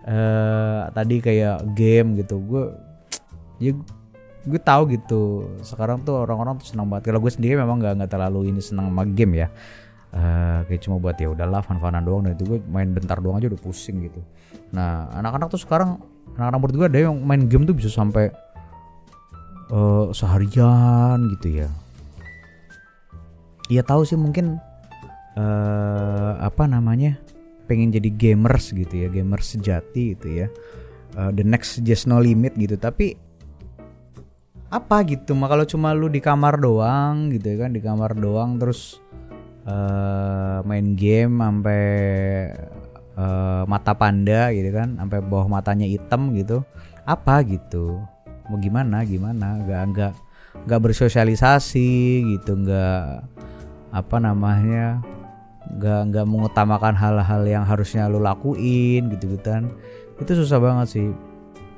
uh, 0.10 0.90
tadi 0.92 1.22
kayak 1.22 1.78
game 1.78 2.18
gitu 2.18 2.42
gue 2.42 2.66
ya 3.62 3.72
gue 4.44 4.62
tahu 4.62 4.90
gitu. 4.92 5.24
Sekarang 5.62 6.02
tuh 6.02 6.26
orang-orang 6.26 6.58
tuh 6.58 6.74
senang 6.74 6.90
banget. 6.90 7.14
Kalau 7.14 7.22
gue 7.22 7.32
sendiri 7.32 7.62
memang 7.62 7.78
nggak 7.78 7.94
nggak 8.02 8.12
terlalu 8.12 8.50
ini 8.50 8.60
senang 8.60 8.90
sama 8.90 9.06
game 9.06 9.46
ya 9.46 9.48
uh, 10.14 10.64
kayak 10.70 10.82
cuma 10.86 11.02
buat 11.02 11.18
ya 11.18 11.34
udahlah 11.34 11.66
fun-funan 11.66 12.06
doang. 12.06 12.24
Dan 12.24 12.38
itu 12.38 12.46
gue 12.46 12.60
main 12.70 12.90
bentar 12.94 13.20
doang 13.20 13.42
aja 13.42 13.50
udah 13.50 13.62
pusing 13.62 14.06
gitu. 14.06 14.22
Nah 14.72 15.10
anak-anak 15.18 15.50
tuh 15.52 15.62
sekarang 15.62 16.00
anak-anak 16.38 16.60
menurut 16.62 16.76
gue 16.78 16.88
ada 16.88 17.00
yang 17.10 17.18
main 17.22 17.46
game 17.50 17.66
tuh 17.66 17.76
bisa 17.76 17.90
sampai 17.90 18.30
uh, 19.74 20.14
seharian 20.14 21.30
gitu 21.38 21.66
ya. 21.66 21.68
Iya 23.72 23.82
tahu 23.82 24.06
sih 24.06 24.20
mungkin 24.20 24.60
uh, 25.36 26.32
apa 26.42 26.68
namanya 26.70 27.18
pengen 27.66 27.96
jadi 27.96 28.12
gamers 28.12 28.76
gitu 28.76 28.92
ya 28.92 29.08
gamers 29.10 29.56
sejati 29.56 30.16
gitu 30.18 30.46
ya. 30.46 30.48
Uh, 31.14 31.30
the 31.30 31.46
next 31.46 31.82
just 31.86 32.10
no 32.10 32.18
limit 32.18 32.58
gitu. 32.58 32.78
Tapi 32.78 33.16
apa 34.74 35.06
gitu 35.06 35.38
mah 35.38 35.46
kalau 35.46 35.70
cuma 35.70 35.94
lu 35.94 36.10
di 36.10 36.18
kamar 36.18 36.58
doang 36.58 37.30
gitu 37.30 37.46
ya 37.46 37.58
kan 37.62 37.78
di 37.78 37.78
kamar 37.78 38.18
doang 38.18 38.58
terus 38.58 38.98
uh, 39.68 40.60
main 40.68 40.96
game 40.96 41.40
sampai 41.40 41.84
uh, 43.18 43.64
mata 43.68 43.94
panda 43.96 44.52
gitu 44.52 44.70
kan 44.74 44.96
sampai 45.00 45.20
bawah 45.24 45.48
matanya 45.48 45.88
hitam 45.88 46.32
gitu. 46.36 46.64
Apa 47.04 47.44
gitu? 47.44 48.00
Mau 48.48 48.58
gimana 48.60 49.04
gimana? 49.04 49.60
Gak 49.64 49.84
gak 49.96 50.14
nggak 50.54 50.82
bersosialisasi 50.86 51.90
gitu 52.38 52.54
nggak 52.62 53.26
apa 53.90 54.16
namanya 54.22 55.02
nggak 55.66 56.02
nggak 56.14 56.26
mengutamakan 56.30 56.94
hal-hal 56.94 57.42
yang 57.42 57.66
harusnya 57.66 58.06
lo 58.06 58.22
lakuin 58.22 59.10
gitu 59.18 59.34
gitu 59.34 59.44
kan. 59.44 59.72
Itu 60.22 60.38
susah 60.38 60.62
banget 60.62 60.88
sih. 60.94 61.08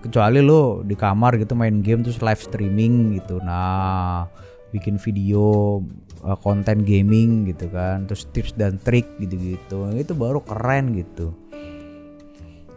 Kecuali 0.04 0.44
lo 0.44 0.86
di 0.86 0.94
kamar 0.94 1.40
gitu 1.42 1.58
main 1.58 1.82
game 1.82 2.06
terus 2.06 2.22
live 2.22 2.42
streaming 2.42 3.18
gitu. 3.18 3.42
Nah 3.42 4.28
bikin 4.76 5.00
video 5.00 5.80
uh, 6.28 6.36
konten 6.36 6.84
gaming 6.84 7.48
gitu 7.48 7.72
kan 7.72 8.04
terus 8.04 8.28
tips 8.36 8.52
dan 8.60 8.76
trik 8.84 9.08
gitu-gitu. 9.24 9.88
Itu 9.96 10.12
baru 10.12 10.44
keren 10.44 10.92
gitu. 10.92 11.32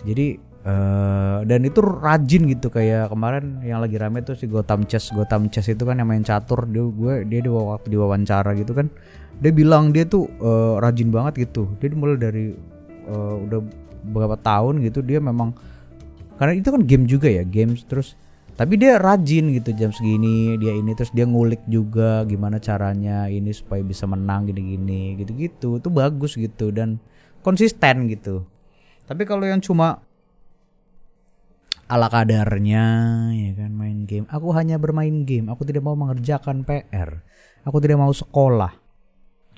Jadi 0.06 0.38
uh, 0.62 1.42
dan 1.42 1.60
itu 1.66 1.82
rajin 1.82 2.46
gitu 2.46 2.70
kayak 2.70 3.10
kemarin 3.10 3.58
yang 3.66 3.82
lagi 3.82 3.98
rame 3.98 4.22
tuh 4.22 4.38
si 4.38 4.46
Gotham 4.46 4.86
Chess. 4.86 5.10
Gotham 5.10 5.50
Chess 5.50 5.66
itu 5.66 5.82
kan 5.82 5.98
yang 5.98 6.06
main 6.06 6.22
catur. 6.22 6.62
Dia 6.70 6.86
gue 6.86 7.14
dia 7.26 7.40
di 7.42 7.50
waktu 7.50 7.90
diwawancara 7.90 8.54
gitu 8.54 8.78
kan 8.78 8.86
dia 9.42 9.50
bilang 9.50 9.90
dia 9.90 10.06
tuh 10.06 10.30
uh, 10.38 10.78
rajin 10.78 11.10
banget 11.10 11.50
gitu. 11.50 11.66
Dia 11.82 11.90
mulai 11.98 12.14
dari 12.14 12.54
uh, 13.10 13.36
udah 13.42 13.60
beberapa 14.08 14.38
tahun 14.38 14.80
gitu 14.86 15.02
dia 15.02 15.18
memang 15.18 15.52
karena 16.38 16.54
itu 16.54 16.70
kan 16.70 16.82
game 16.86 17.04
juga 17.10 17.26
ya 17.26 17.42
games 17.42 17.82
terus 17.84 18.14
tapi 18.58 18.74
dia 18.74 18.98
rajin 18.98 19.54
gitu 19.54 19.70
jam 19.70 19.94
segini 19.94 20.58
dia 20.58 20.74
ini 20.74 20.90
terus 20.98 21.14
dia 21.14 21.22
ngulik 21.22 21.62
juga 21.70 22.26
gimana 22.26 22.58
caranya 22.58 23.30
ini 23.30 23.54
supaya 23.54 23.86
bisa 23.86 24.10
menang 24.10 24.50
gini-gini 24.50 25.14
gitu-gitu. 25.14 25.78
Itu 25.78 25.88
bagus 25.94 26.34
gitu 26.34 26.74
dan 26.74 26.98
konsisten 27.46 28.10
gitu. 28.10 28.42
Tapi 29.06 29.22
kalau 29.22 29.46
yang 29.46 29.62
cuma 29.62 30.02
ala 31.86 32.10
kadarnya 32.10 32.84
ya 33.30 33.50
kan 33.54 33.70
main 33.78 34.10
game. 34.10 34.26
Aku 34.26 34.50
hanya 34.50 34.74
bermain 34.76 35.22
game. 35.22 35.46
Aku 35.54 35.62
tidak 35.62 35.86
mau 35.86 35.94
mengerjakan 35.94 36.66
PR 36.66 37.22
aku 37.68 37.84
tidak 37.84 38.00
mau 38.00 38.12
sekolah. 38.12 38.72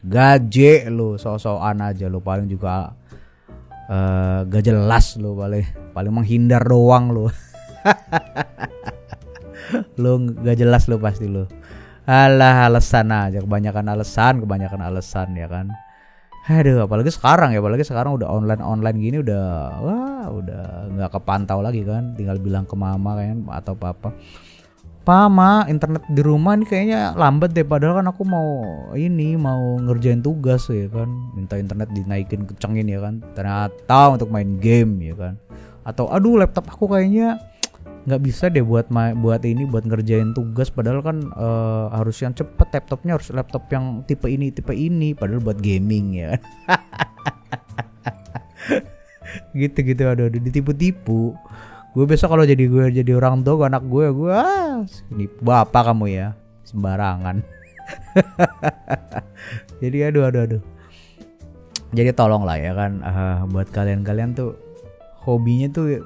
Gaje 0.01 0.89
lo 0.89 1.21
so-soan 1.21 1.85
aja 1.85 2.09
lo 2.09 2.25
paling 2.25 2.49
juga 2.49 2.97
uh, 3.93 4.49
gak 4.49 4.65
jelas 4.65 5.21
lo 5.21 5.37
paling 5.37 5.93
paling 5.93 6.09
menghindar 6.09 6.65
doang 6.65 7.13
lo 7.13 7.29
lu 10.03 10.31
gak 10.41 10.57
jelas 10.59 10.87
lu 10.91 10.97
pasti 10.99 11.27
lu. 11.27 11.47
Alah 12.09 12.67
alasan 12.67 13.13
aja. 13.13 13.39
Kebanyakan 13.45 13.87
alasan 13.93 14.43
kebanyakan 14.43 14.81
alasan 14.83 15.37
ya 15.37 15.47
kan? 15.47 15.71
Aduh 16.49 16.89
apalagi 16.89 17.13
sekarang 17.13 17.53
ya. 17.55 17.61
Apalagi 17.61 17.85
sekarang 17.85 18.17
udah 18.17 18.29
online 18.29 18.65
online 18.65 18.99
gini 18.99 19.17
udah 19.21 19.47
wah 19.79 20.27
udah 20.33 20.91
nggak 20.97 21.11
kepantau 21.15 21.61
lagi 21.61 21.85
kan? 21.85 22.17
Tinggal 22.17 22.41
bilang 22.41 22.65
ke 22.65 22.75
mama 22.75 23.15
kan 23.15 23.45
atau 23.53 23.77
papa 23.77 24.17
Pama 25.01 25.65
internet 25.65 26.05
di 26.13 26.21
rumah 26.21 26.53
ini 26.61 26.69
kayaknya 26.69 27.17
lambat 27.17 27.57
deh. 27.57 27.65
Padahal 27.65 28.05
kan 28.05 28.07
aku 28.13 28.23
mau 28.29 28.49
ini 28.93 29.33
mau 29.33 29.81
ngerjain 29.81 30.21
tugas 30.21 30.69
ya 30.69 30.93
kan? 30.93 31.09
Minta 31.33 31.57
internet 31.57 31.89
dinaikin 31.97 32.45
kencengin 32.45 32.85
ya 32.85 33.01
kan? 33.01 33.25
Ternyata 33.33 34.13
untuk 34.13 34.29
main 34.29 34.61
game 34.61 35.01
ya 35.01 35.17
kan? 35.17 35.35
Atau 35.89 36.05
aduh 36.13 36.37
laptop 36.37 36.69
aku 36.69 36.85
kayaknya 36.85 37.41
nggak 38.01 38.23
bisa 38.25 38.49
deh 38.49 38.65
buat 38.65 38.89
buat 38.93 39.43
ini 39.45 39.69
buat 39.69 39.85
ngerjain 39.85 40.33
tugas. 40.33 40.73
Padahal 40.73 41.05
kan 41.05 41.17
uh, 41.37 41.93
harus 41.93 42.17
yang 42.21 42.33
cepet 42.33 42.69
laptopnya 42.73 43.17
harus 43.21 43.29
laptop 43.33 43.69
yang 43.73 44.05
tipe 44.09 44.27
ini 44.29 44.49
tipe 44.53 44.73
ini. 44.73 45.13
Padahal 45.13 45.41
buat 45.43 45.59
gaming 45.61 46.17
ya. 46.17 46.37
Gitu 49.51 49.83
gitu 49.83 50.03
aduh, 50.07 50.27
aduh 50.31 50.43
ditipu-tipu. 50.43 51.35
Gue 51.91 52.05
besok 52.07 52.35
kalau 52.35 52.47
jadi 52.47 52.71
gue 52.71 53.03
jadi 53.03 53.13
orang 53.19 53.43
tua 53.43 53.67
anak 53.67 53.83
gue 53.83 54.07
gue 54.15 54.31
ah, 54.31 54.87
ini 55.11 55.27
bapak 55.43 55.91
kamu 55.91 56.07
ya 56.07 56.29
sembarangan. 56.63 57.43
Jadi 59.83 59.99
aduh 60.07 60.23
aduh 60.31 60.41
aduh. 60.47 60.63
Jadi 61.91 62.11
tolong 62.15 62.47
lah 62.47 62.55
ya 62.55 62.71
kan 62.79 63.03
uh, 63.03 63.43
buat 63.51 63.67
kalian-kalian 63.75 64.39
tuh 64.39 64.55
hobinya 65.27 65.67
tuh 65.75 65.99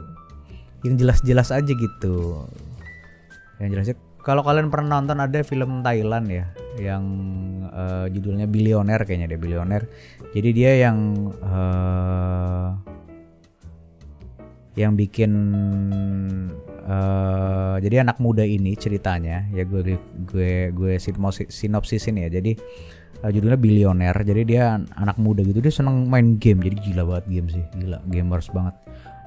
yang 0.84 0.94
jelas-jelas 1.00 1.48
aja 1.50 1.72
gitu. 1.72 2.44
Yang 3.58 3.68
jelasnya 3.72 3.96
kalau 4.24 4.40
kalian 4.40 4.72
pernah 4.72 5.00
nonton 5.00 5.20
ada 5.20 5.40
film 5.44 5.84
Thailand 5.84 6.26
ya 6.32 6.46
yang 6.80 7.04
uh, 7.68 8.06
judulnya 8.08 8.48
Bilioner 8.48 8.98
kayaknya 9.04 9.36
dia 9.36 9.38
Bilioner 9.38 9.82
jadi 10.32 10.50
dia 10.50 10.72
yang 10.88 11.28
uh, 11.44 12.72
yang 14.74 14.98
bikin 14.98 15.32
uh, 16.82 17.76
jadi 17.78 18.02
anak 18.02 18.18
muda 18.18 18.42
ini 18.42 18.74
ceritanya 18.74 19.46
ya 19.54 19.62
gue 19.62 19.94
gue 20.26 20.74
gue 20.74 20.92
sinopsisin 21.46 22.18
ya. 22.18 22.28
Jadi 22.28 22.58
uh, 23.22 23.30
judulnya 23.30 23.54
Bilioner 23.54 24.14
jadi 24.26 24.42
dia 24.42 24.64
anak 24.98 25.14
muda 25.22 25.46
gitu 25.46 25.62
dia 25.62 25.70
seneng 25.70 26.10
main 26.10 26.42
game. 26.42 26.58
Jadi 26.58 26.90
gila 26.90 27.06
banget 27.06 27.24
game 27.30 27.48
sih 27.54 27.64
gila 27.78 28.02
gamers 28.10 28.50
banget 28.50 28.74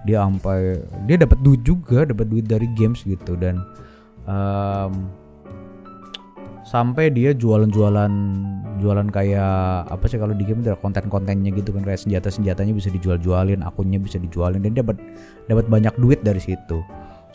dia 0.07 0.23
sampai 0.23 0.79
dia 1.03 1.19
dapat 1.19 1.43
duit 1.43 1.61
juga 1.67 2.07
dapat 2.07 2.31
duit 2.31 2.47
dari 2.47 2.71
games 2.71 3.03
gitu. 3.03 3.35
Dan 3.35 3.59
um, 4.23 5.11
sampai 6.67 7.11
dia 7.11 7.31
jualan-jualan 7.35 8.13
jualan 8.77 9.07
kayak 9.09 9.87
apa 9.89 10.05
sih 10.05 10.19
kalau 10.21 10.35
di 10.37 10.43
game 10.45 10.61
ada 10.61 10.77
konten-kontennya 10.77 11.49
gitu 11.55 11.73
kan 11.73 11.81
kayak 11.81 11.97
senjata-senjatanya 11.97 12.75
bisa 12.75 12.93
dijual-jualin 12.93 13.65
akunnya 13.65 13.97
bisa 13.97 14.21
dijualin 14.21 14.61
dan 14.61 14.75
dia 14.75 14.83
dapat 14.85 14.97
dapat 15.47 15.65
banyak 15.67 15.93
duit 15.99 16.19
dari 16.23 16.39
situ. 16.39 16.79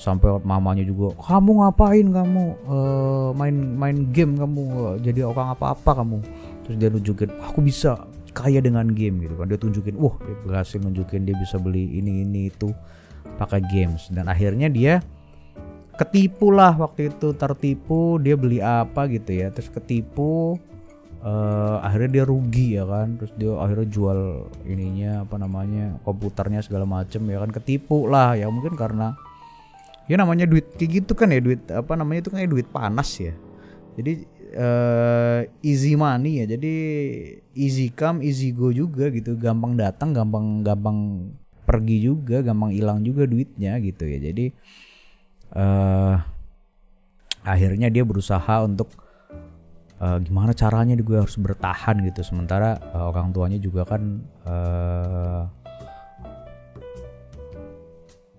Sampai 0.00 0.34
mamanya 0.42 0.82
juga 0.82 1.14
kamu 1.20 1.62
ngapain 1.62 2.06
kamu 2.10 2.42
uh, 2.66 3.30
main 3.36 3.54
main 3.54 3.96
game 4.10 4.34
kamu 4.34 4.62
uh, 4.72 4.94
jadi 4.98 5.28
orang 5.28 5.54
apa-apa 5.54 6.02
kamu? 6.02 6.18
Terus 6.66 6.76
dia 6.78 6.88
nunjukin 6.90 7.30
aku 7.42 7.58
bisa 7.62 8.02
kaya 8.32 8.64
dengan 8.64 8.90
game 8.92 9.24
gitu 9.24 9.36
kan. 9.36 9.46
Dia 9.48 9.60
tunjukin 9.60 9.96
wah 10.00 10.16
dia 10.24 10.36
berhasil 10.44 10.80
nunjukin 10.80 11.28
dia 11.28 11.36
bisa 11.36 11.60
beli 11.60 11.88
ini 11.96 12.24
ini 12.24 12.48
itu. 12.48 12.72
Pakai 13.22 13.62
games. 13.70 14.10
Dan 14.10 14.26
akhirnya 14.26 14.66
dia 14.66 14.98
ketipu 15.94 16.50
lah 16.50 16.74
waktu 16.74 17.12
itu 17.14 17.30
tertipu 17.38 18.18
dia 18.18 18.34
beli 18.34 18.58
apa 18.58 19.06
gitu 19.06 19.30
ya. 19.30 19.54
Terus 19.54 19.70
ketipu 19.70 20.58
uh, 21.22 21.78
akhirnya 21.86 22.10
dia 22.20 22.24
rugi 22.26 22.74
ya 22.76 22.84
kan. 22.84 23.14
Terus 23.22 23.32
dia 23.38 23.54
akhirnya 23.54 23.86
jual 23.86 24.50
ininya 24.66 25.22
apa 25.22 25.38
namanya 25.38 26.02
komputernya 26.02 26.66
segala 26.66 26.82
macem 26.82 27.22
ya 27.30 27.38
kan. 27.38 27.54
Ketipu 27.54 28.10
lah 28.10 28.34
ya 28.34 28.50
mungkin 28.50 28.74
karena 28.74 29.14
ya 30.10 30.18
namanya 30.18 30.50
duit 30.50 30.74
kayak 30.74 31.06
gitu 31.06 31.14
kan 31.14 31.30
ya 31.30 31.38
duit 31.38 31.62
apa 31.70 31.94
namanya 31.94 32.26
itu 32.26 32.30
kan 32.34 32.42
duit 32.50 32.66
panas 32.74 33.22
ya. 33.22 33.32
Jadi 33.94 34.26
uh, 34.56 35.40
easy 35.64 35.96
money 35.96 36.44
ya. 36.44 36.46
Jadi 36.56 36.74
easy 37.56 37.92
come 37.92 38.24
easy 38.24 38.52
go 38.52 38.72
juga 38.72 39.08
gitu. 39.08 39.36
Gampang 39.36 39.76
datang 39.76 40.12
gampang 40.12 40.64
gampang 40.64 40.98
pergi 41.62 42.04
juga 42.04 42.42
gampang 42.42 42.74
hilang 42.74 43.00
juga 43.00 43.24
duitnya 43.24 43.78
gitu 43.80 44.04
ya. 44.04 44.18
Jadi 44.18 44.46
uh, 45.56 46.14
akhirnya 47.42 47.88
dia 47.90 48.04
berusaha 48.06 48.62
untuk 48.62 48.92
uh, 49.98 50.18
gimana 50.22 50.52
caranya 50.54 50.94
gue 50.94 51.18
harus 51.18 51.36
bertahan 51.40 52.04
gitu. 52.06 52.20
Sementara 52.22 52.78
uh, 52.92 53.10
orang 53.10 53.32
tuanya 53.32 53.58
juga 53.58 53.88
kan 53.88 54.02
uh, 54.46 55.42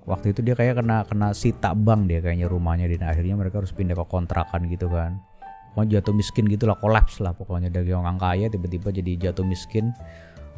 waktu 0.03 0.35
itu 0.35 0.43
dia 0.43 0.51
kayak 0.51 0.83
kena 0.83 1.07
kena 1.07 1.31
sita 1.31 1.71
bank 1.71 2.11
dia 2.11 2.19
kayaknya 2.21 2.47
rumahnya. 2.47 2.85
Dan 2.85 3.07
akhirnya 3.07 3.35
mereka 3.39 3.63
harus 3.63 3.73
pindah 3.73 3.97
ke 3.97 4.05
kontrakan 4.05 4.69
gitu 4.69 4.87
kan 4.91 5.32
pokoknya 5.73 5.97
jatuh 5.97 6.13
miskin 6.13 6.45
gitulah 6.45 6.77
kolaps 6.77 7.17
lah 7.17 7.33
pokoknya. 7.33 7.73
Dari 7.73 7.89
orang 7.89 8.21
kaya 8.21 8.45
tiba-tiba 8.45 8.93
jadi 8.93 9.17
jatuh 9.29 9.41
miskin. 9.41 9.89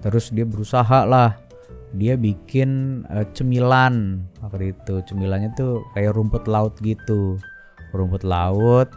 Terus 0.04 0.36
dia 0.36 0.44
berusaha 0.44 1.08
lah. 1.08 1.40
Dia 1.96 2.20
bikin 2.20 3.02
uh, 3.08 3.24
cemilan 3.32 4.28
waktu 4.44 4.76
itu. 4.76 5.00
Cemilannya 5.08 5.56
tuh 5.56 5.88
kayak 5.96 6.12
rumput 6.12 6.52
laut 6.52 6.76
gitu. 6.84 7.40
Rumput 7.96 8.28
laut 8.28 8.92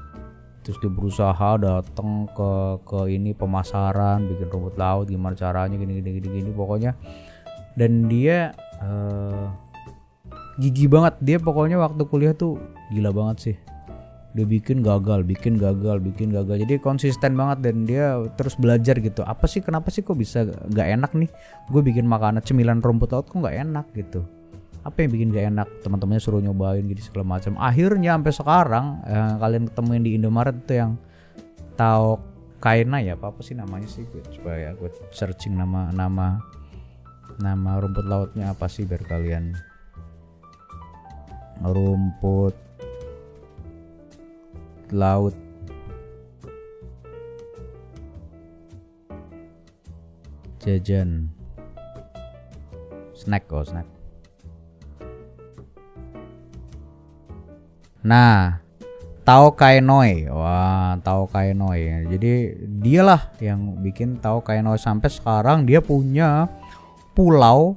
terus 0.66 0.76
dia 0.84 0.92
berusaha 0.92 1.56
datang 1.56 2.28
ke 2.36 2.50
ke 2.84 3.08
ini 3.08 3.32
pemasaran 3.32 4.28
bikin 4.28 4.52
rumput 4.52 4.76
laut 4.76 5.08
gimana 5.08 5.32
caranya 5.32 5.80
gini 5.80 6.02
gini 6.02 6.18
gini 6.18 6.28
gini 6.42 6.50
pokoknya. 6.50 6.98
Dan 7.78 8.10
dia 8.10 8.58
uh, 8.82 9.54
gigi 10.58 10.90
banget. 10.90 11.14
Dia 11.22 11.38
pokoknya 11.38 11.78
waktu 11.78 12.02
kuliah 12.10 12.34
tuh 12.34 12.58
gila 12.90 13.14
banget 13.14 13.38
sih 13.38 13.77
dia 14.36 14.44
bikin 14.44 14.84
gagal 14.84 15.24
bikin 15.24 15.56
gagal 15.56 16.04
bikin 16.04 16.28
gagal. 16.28 16.60
Jadi 16.60 16.76
konsisten 16.84 17.32
banget 17.32 17.64
dan 17.64 17.88
dia 17.88 18.20
terus 18.36 18.54
belajar 18.60 19.00
gitu. 19.00 19.24
Apa 19.24 19.48
sih 19.48 19.64
kenapa 19.64 19.88
sih 19.88 20.04
kok 20.04 20.20
bisa 20.20 20.44
gak 20.68 20.88
enak 20.88 21.16
nih? 21.16 21.30
Gue 21.72 21.80
bikin 21.80 22.04
makanan 22.04 22.44
cemilan 22.44 22.84
rumput 22.84 23.08
laut 23.16 23.24
kok 23.24 23.40
gak 23.40 23.56
enak 23.56 23.88
gitu. 23.96 24.20
Apa 24.84 25.04
yang 25.04 25.10
bikin 25.16 25.28
gak 25.32 25.46
enak? 25.48 25.68
Teman-temannya 25.80 26.20
suruh 26.20 26.44
nyobain 26.44 26.84
gitu 26.84 27.08
segala 27.08 27.40
macam. 27.40 27.56
Akhirnya 27.56 28.20
sampai 28.20 28.32
sekarang 28.36 28.86
yang 29.08 29.40
kalian 29.40 29.64
ketemuin 29.72 30.02
di 30.04 30.10
Indomaret 30.20 30.56
itu 30.60 30.74
yang 30.76 31.00
tahu 31.80 32.20
kaina 32.60 33.00
ya 33.00 33.16
apa 33.16 33.32
apa 33.32 33.40
sih 33.40 33.56
namanya 33.56 33.88
sih? 33.88 34.04
Gue 34.12 34.20
coba 34.38 34.60
ya 34.60 34.76
gue 34.76 34.92
searching 35.08 35.56
nama 35.56 35.88
nama 35.88 36.36
nama 37.40 37.80
rumput 37.80 38.04
lautnya 38.04 38.52
apa 38.52 38.68
sih 38.68 38.84
biar 38.84 39.08
kalian 39.08 39.56
rumput 41.64 42.67
laut. 44.92 45.34
Jajan. 50.58 51.32
Snack 53.14 53.48
kok, 53.48 53.62
oh, 53.62 53.64
snack. 53.66 53.88
Nah, 58.04 58.62
Tao 59.26 59.52
Kainoi. 59.52 60.30
Wah, 60.32 60.96
Tao 61.04 61.28
Kainoi. 61.28 62.08
Jadi 62.08 62.56
dialah 62.80 63.34
yang 63.42 63.80
bikin 63.84 64.22
Tao 64.22 64.40
Kainoi 64.40 64.80
sampai 64.80 65.10
sekarang 65.12 65.68
dia 65.68 65.84
punya 65.84 66.48
pulau 67.12 67.76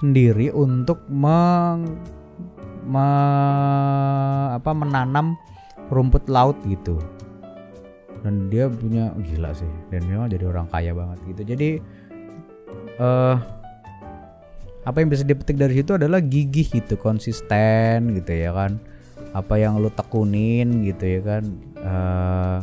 sendiri 0.00 0.54
untuk 0.54 1.02
meng 1.10 1.98
me, 2.86 3.08
apa 4.56 4.70
menanam 4.74 5.38
rumput 5.90 6.26
laut 6.30 6.56
gitu. 6.64 6.96
Dan 8.22 8.48
dia 8.48 8.70
punya 8.70 9.12
gila 9.18 9.52
sih. 9.52 9.70
Dan 9.92 10.06
memang 10.06 10.30
jadi 10.30 10.46
orang 10.48 10.70
kaya 10.70 10.94
banget 10.94 11.18
gitu. 11.34 11.42
Jadi 11.54 11.70
uh, 13.02 13.36
apa 14.86 14.96
yang 15.02 15.12
bisa 15.12 15.26
dipetik 15.26 15.60
dari 15.60 15.76
situ 15.76 15.98
adalah 15.98 16.24
gigih 16.24 16.66
gitu, 16.70 16.96
konsisten 16.96 18.16
gitu 18.16 18.32
ya 18.32 18.54
kan 18.56 18.80
apa 19.30 19.62
yang 19.62 19.78
lu 19.78 19.90
tekunin 19.94 20.82
gitu 20.82 21.04
ya 21.06 21.20
kan 21.22 21.44
uh, 21.86 22.58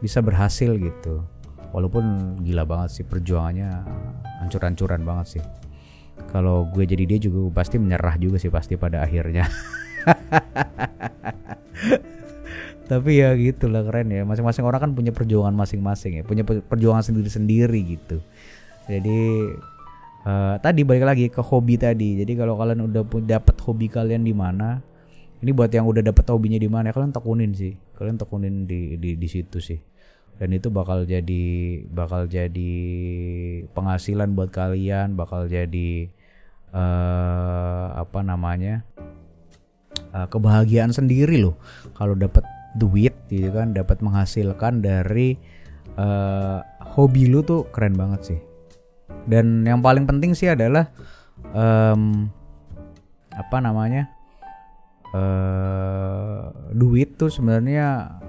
bisa 0.00 0.24
berhasil 0.24 0.72
gitu 0.76 1.20
walaupun 1.72 2.36
gila 2.40 2.64
banget 2.64 3.02
sih 3.02 3.04
perjuangannya 3.04 3.84
hancur-hancuran 4.40 5.04
banget 5.04 5.40
sih 5.40 5.44
kalau 6.32 6.64
gue 6.72 6.88
jadi 6.88 7.04
dia 7.04 7.18
juga 7.20 7.60
pasti 7.60 7.76
menyerah 7.76 8.16
juga 8.16 8.40
sih 8.40 8.48
pasti 8.48 8.80
pada 8.80 9.04
akhirnya 9.04 9.44
tapi 12.84 13.24
ya 13.24 13.32
gitulah 13.32 13.80
keren 13.84 14.12
ya. 14.12 14.22
Masing-masing 14.28 14.64
orang 14.64 14.80
kan 14.88 14.90
punya 14.92 15.10
perjuangan 15.10 15.56
masing-masing 15.56 16.20
ya. 16.20 16.22
Punya 16.22 16.44
perjuangan 16.44 17.00
sendiri-sendiri 17.00 17.80
gitu. 17.96 18.20
Jadi 18.84 19.20
uh, 20.28 20.60
tadi 20.60 20.84
balik 20.84 21.04
lagi 21.08 21.26
ke 21.32 21.40
hobi 21.40 21.80
tadi. 21.80 22.20
Jadi 22.20 22.32
kalau 22.36 22.60
kalian 22.60 22.84
udah 22.84 23.02
dapat 23.24 23.56
hobi 23.64 23.88
kalian 23.88 24.24
di 24.24 24.36
mana 24.36 24.84
ini 25.40 25.52
buat 25.52 25.68
yang 25.72 25.84
udah 25.84 26.00
dapet 26.00 26.24
hobinya 26.28 26.56
di 26.60 26.68
mana 26.68 26.92
kalian 26.92 27.12
tekunin 27.12 27.52
sih. 27.56 27.76
Kalian 27.96 28.16
tekunin 28.20 28.64
di 28.68 29.00
di 29.00 29.16
di 29.16 29.28
situ 29.28 29.60
sih. 29.60 29.80
Dan 30.34 30.50
itu 30.50 30.68
bakal 30.68 31.06
jadi 31.06 31.44
bakal 31.88 32.26
jadi 32.26 32.74
penghasilan 33.70 34.34
buat 34.34 34.50
kalian 34.50 35.14
bakal 35.14 35.46
jadi 35.46 36.10
uh, 36.74 37.94
apa 37.96 38.20
namanya 38.26 38.82
uh, 40.10 40.26
kebahagiaan 40.26 40.90
sendiri 40.90 41.38
loh. 41.38 41.56
Kalau 41.94 42.18
dapat 42.18 42.42
duit 42.74 43.14
gitu 43.30 43.54
kan 43.54 43.70
dapat 43.70 44.02
menghasilkan 44.02 44.82
dari 44.82 45.38
uh, 45.94 46.58
hobi 46.94 47.30
lu 47.30 47.42
tuh 47.46 47.66
keren 47.70 47.94
banget 47.94 48.34
sih. 48.34 48.40
Dan 49.24 49.64
yang 49.64 49.80
paling 49.80 50.04
penting 50.04 50.36
sih 50.36 50.52
adalah 50.52 50.90
um, 51.54 52.28
apa 53.34 53.56
namanya 53.62 54.10
uh, 55.14 56.52
duit 56.74 57.16
tuh 57.16 57.32
sebenarnya 57.32 58.20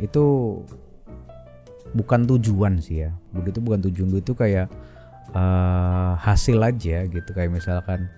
itu 0.00 0.24
bukan 1.92 2.24
tujuan 2.24 2.80
sih 2.80 3.08
ya. 3.08 3.10
Duit 3.32 3.52
itu 3.52 3.60
bukan 3.60 3.80
tujuan 3.90 4.08
duit 4.12 4.24
itu 4.24 4.34
kayak 4.36 4.68
uh, 5.34 6.14
hasil 6.20 6.58
aja 6.62 7.04
gitu. 7.06 7.30
Kayak 7.34 7.58
misalkan 7.58 8.08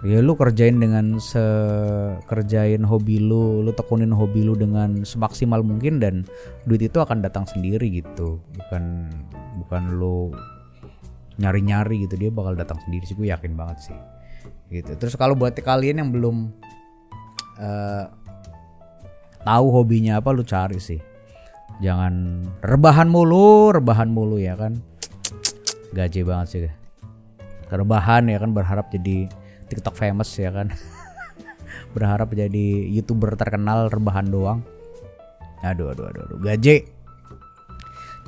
ya 0.00 0.24
lu 0.24 0.32
kerjain 0.32 0.80
dengan 0.80 1.20
sekerjain 1.20 2.80
hobi 2.80 3.20
lu 3.20 3.60
lu 3.60 3.72
tekunin 3.76 4.08
hobi 4.08 4.48
lu 4.48 4.56
dengan 4.56 5.04
semaksimal 5.04 5.60
mungkin 5.60 6.00
dan 6.00 6.24
duit 6.64 6.80
itu 6.80 6.96
akan 6.96 7.20
datang 7.20 7.44
sendiri 7.44 8.00
gitu. 8.00 8.40
Bukan 8.56 9.12
bukan 9.60 9.82
lu 10.00 10.32
nyari-nyari 11.40 12.04
gitu 12.04 12.16
dia 12.16 12.32
bakal 12.32 12.56
datang 12.56 12.80
sendiri 12.84 13.04
sih 13.04 13.16
gue 13.16 13.28
yakin 13.28 13.52
banget 13.52 13.92
sih. 13.92 13.98
Gitu. 14.72 14.96
Terus 14.96 15.16
kalau 15.20 15.36
buat 15.36 15.52
kalian 15.52 16.00
yang 16.00 16.10
belum 16.12 16.48
uh, 17.60 18.04
tahu 19.44 19.66
hobinya 19.68 20.16
apa 20.20 20.32
lu 20.32 20.44
cari 20.44 20.80
sih. 20.80 21.00
Jangan 21.84 22.44
rebahan 22.64 23.08
mulu 23.08 23.72
rebahan 23.76 24.08
mulu 24.08 24.40
ya 24.40 24.56
kan. 24.56 24.80
Gaji 25.92 26.24
banget 26.24 26.48
sih. 26.48 26.60
Rebahan 27.68 28.32
ya 28.32 28.40
kan 28.40 28.56
berharap 28.56 28.88
jadi 28.88 29.28
TikTok 29.70 29.94
famous 29.94 30.34
ya 30.34 30.50
kan? 30.50 30.74
Berharap 31.94 32.34
jadi 32.34 32.90
youtuber 32.90 33.38
terkenal 33.38 33.86
rebahan 33.86 34.26
doang. 34.26 34.60
Aduh 35.62 35.94
aduh 35.94 36.10
aduh, 36.10 36.22
aduh. 36.26 36.38
gaji 36.40 37.00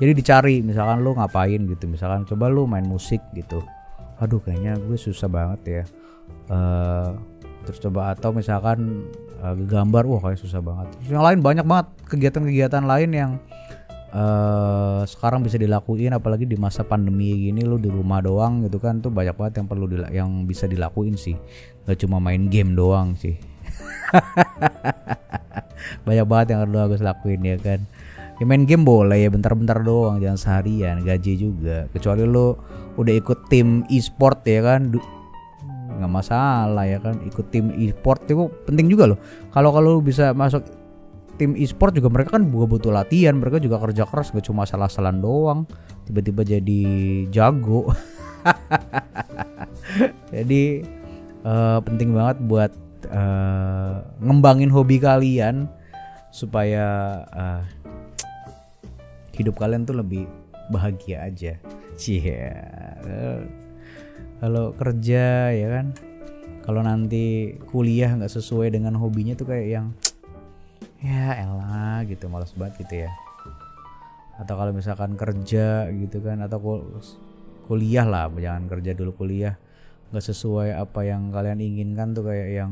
jadi 0.01 0.11
dicari 0.17 0.59
misalkan 0.65 1.05
lu 1.05 1.13
ngapain 1.13 1.61
gitu. 1.69 1.85
Misalkan 1.85 2.25
coba 2.25 2.49
lu 2.49 2.65
main 2.65 2.85
musik 2.85 3.21
gitu. 3.37 3.61
Aduh 4.17 4.41
kayaknya 4.41 4.77
gue 4.81 4.97
susah 4.97 5.29
banget 5.29 5.61
ya. 5.63 5.83
Uh, 6.49 7.13
terus 7.63 7.79
coba 7.79 8.11
atau 8.11 8.33
misalkan 8.33 9.07
uh, 9.39 9.53
gambar 9.55 10.03
wah 10.09 10.21
kayak 10.27 10.41
susah 10.41 10.59
banget. 10.59 10.89
Terus 10.97 11.09
yang 11.13 11.25
lain 11.25 11.39
banyak 11.45 11.65
banget 11.65 11.87
kegiatan-kegiatan 12.09 12.83
lain 12.83 13.09
yang 13.13 13.31
uh, 14.13 15.01
sekarang 15.03 15.41
bisa 15.43 15.57
dilakuin 15.57 16.13
apalagi 16.13 16.45
di 16.45 16.55
masa 16.55 16.85
pandemi 16.85 17.49
gini 17.49 17.65
lu 17.65 17.81
di 17.81 17.89
rumah 17.89 18.21
doang 18.21 18.63
gitu 18.63 18.77
kan 18.77 19.01
tuh 19.01 19.09
banyak 19.09 19.33
banget 19.33 19.53
yang 19.59 19.67
perlu 19.67 19.85
yang 20.13 20.29
bisa 20.45 20.69
dilakuin 20.69 21.17
sih. 21.17 21.35
Nggak 21.83 21.97
cuma 22.05 22.21
main 22.21 22.47
game 22.47 22.77
doang 22.77 23.17
sih. 23.17 23.35
Banyak 26.05 26.25
banget 26.27 26.55
yang 26.55 26.59
perlu 26.69 26.77
aku 26.79 26.95
lakuin 27.01 27.41
ya 27.43 27.57
kan. 27.59 27.79
Ya 28.41 28.43
main 28.49 28.65
game 28.65 28.81
boleh 28.81 29.23
ya 29.23 29.29
bentar-bentar 29.29 29.83
doang 29.85 30.17
jangan 30.17 30.39
seharian 30.39 31.01
gaji 31.05 31.33
juga. 31.37 31.85
Kecuali 31.91 32.23
lu 32.25 32.55
udah 32.97 33.13
ikut 33.13 33.49
tim 33.49 33.83
e-sport 33.89 34.41
ya 34.47 34.61
kan. 34.63 34.93
Nggak 35.99 36.11
masalah 36.11 36.85
ya 36.87 36.97
kan. 37.01 37.19
Ikut 37.27 37.49
tim 37.53 37.73
e-sport 37.75 38.25
itu 38.25 38.49
penting 38.65 38.89
juga 38.89 39.13
loh. 39.13 39.19
Kalau 39.53 39.69
kalau 39.69 40.01
bisa 40.01 40.33
masuk 40.33 40.65
tim 41.39 41.57
e-sport 41.57 41.97
juga 41.97 42.09
mereka 42.13 42.37
kan 42.37 42.45
juga 42.45 42.65
butuh 42.77 42.91
latihan 42.93 43.33
mereka 43.33 43.57
juga 43.57 43.81
kerja 43.81 44.05
keras 44.05 44.29
gak 44.33 44.45
cuma 44.45 44.67
salah-salah 44.67 45.13
doang. 45.15 45.65
Tiba-tiba 46.05 46.43
jadi 46.43 46.81
jago. 47.31 47.87
Jadi 50.33 50.83
uh, 51.45 51.79
penting 51.85 52.11
banget 52.17 52.37
buat 52.43 52.71
uh, 53.07 54.01
ngembangin 54.19 54.73
hobi 54.73 54.97
kalian 54.97 55.69
supaya 56.33 57.21
uh, 57.29 57.61
hidup 59.37 59.55
kalian 59.61 59.85
tuh 59.85 59.95
lebih 60.01 60.25
bahagia 60.73 61.23
aja. 61.23 61.55
Sih 61.95 62.19
yeah 62.19 63.45
kalau 64.43 64.75
kerja 64.75 65.55
ya 65.55 65.67
kan? 65.71 65.95
Kalau 66.67 66.83
nanti 66.83 67.55
kuliah 67.71 68.11
nggak 68.11 68.27
sesuai 68.27 68.75
dengan 68.75 68.99
hobinya 68.99 69.39
tuh 69.39 69.47
kayak 69.47 69.67
yang 69.71 69.87
ya 71.03 71.35
elah 71.43 71.99
gitu 72.07 72.31
malas 72.31 72.55
banget 72.55 72.87
gitu 72.87 73.03
ya. 73.03 73.11
Atau 74.39 74.55
kalau 74.55 74.71
misalkan 74.71 75.19
kerja 75.19 75.91
gitu 75.91 76.23
kan 76.23 76.39
atau 76.41 76.57
kul 76.57 76.79
kuliah 77.67 78.07
lah 78.07 78.31
jangan 78.31 78.71
kerja 78.71 78.95
dulu 78.95 79.11
kuliah. 79.13 79.59
Nggak 80.09 80.25
sesuai 80.31 80.79
apa 80.79 81.03
yang 81.03 81.29
kalian 81.35 81.59
inginkan 81.59 82.15
tuh 82.15 82.31
kayak 82.31 82.49
yang 82.55 82.71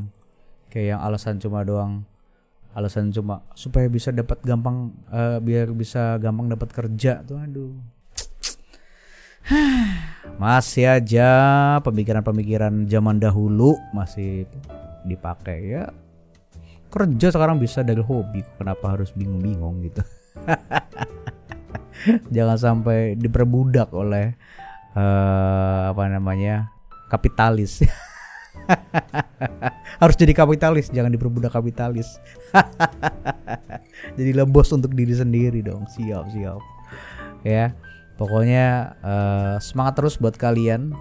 kayak 0.72 0.96
yang 0.96 1.02
alasan 1.04 1.38
cuma 1.44 1.68
doang. 1.68 2.08
Alasan 2.72 3.12
cuma 3.12 3.44
supaya 3.52 3.92
bisa 3.92 4.16
dapat 4.16 4.40
gampang 4.48 4.96
uh, 5.12 5.44
biar 5.44 5.76
bisa 5.76 6.16
gampang 6.16 6.48
dapat 6.48 6.72
kerja 6.72 7.20
tuh 7.28 7.36
aduh. 7.36 7.76
Masih 10.42 10.88
aja 10.88 11.30
pemikiran-pemikiran 11.84 12.88
zaman 12.88 13.18
dahulu 13.20 13.76
masih 13.92 14.46
dipakai 15.04 15.60
ya 15.66 15.90
kerja 16.92 17.32
sekarang 17.32 17.58
bisa 17.58 17.82
dari 17.82 18.04
hobi 18.04 18.44
kenapa 18.60 18.94
harus 18.94 19.16
bingung-bingung 19.16 19.82
gitu 19.88 20.04
jangan 22.36 22.58
sampai 22.60 23.16
diperbudak 23.16 23.90
oleh 23.96 24.36
uh, 24.94 25.96
apa 25.96 26.04
namanya 26.12 26.70
kapitalis 27.08 27.82
harus 30.02 30.16
jadi 30.20 30.36
kapitalis 30.36 30.92
jangan 30.92 31.10
diperbudak 31.10 31.56
kapitalis 31.56 32.20
jadi 34.20 34.44
bos 34.44 34.70
untuk 34.76 34.92
diri 34.92 35.16
sendiri 35.16 35.64
dong 35.64 35.88
siap 35.88 36.28
siap 36.36 36.60
ya 37.48 37.72
Pokoknya 38.22 38.94
uh, 39.02 39.56
semangat 39.58 39.98
terus 39.98 40.22
buat 40.22 40.38
kalian. 40.38 40.94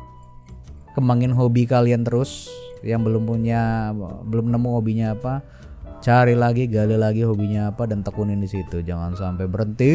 Kembangin 0.96 1.37
hobi 1.37 1.68
kalian 1.68 2.00
terus. 2.00 2.48
Yang 2.81 3.12
belum 3.12 3.29
punya 3.29 3.92
belum 4.24 4.48
nemu 4.48 4.68
hobinya 4.72 5.12
apa, 5.12 5.44
cari 6.00 6.32
lagi, 6.32 6.64
gali 6.66 6.96
lagi 6.96 7.22
hobinya 7.22 7.70
apa 7.70 7.84
dan 7.84 8.00
tekunin 8.00 8.40
di 8.40 8.48
situ. 8.48 8.80
Jangan 8.80 9.12
sampai 9.14 9.46
berhenti, 9.46 9.94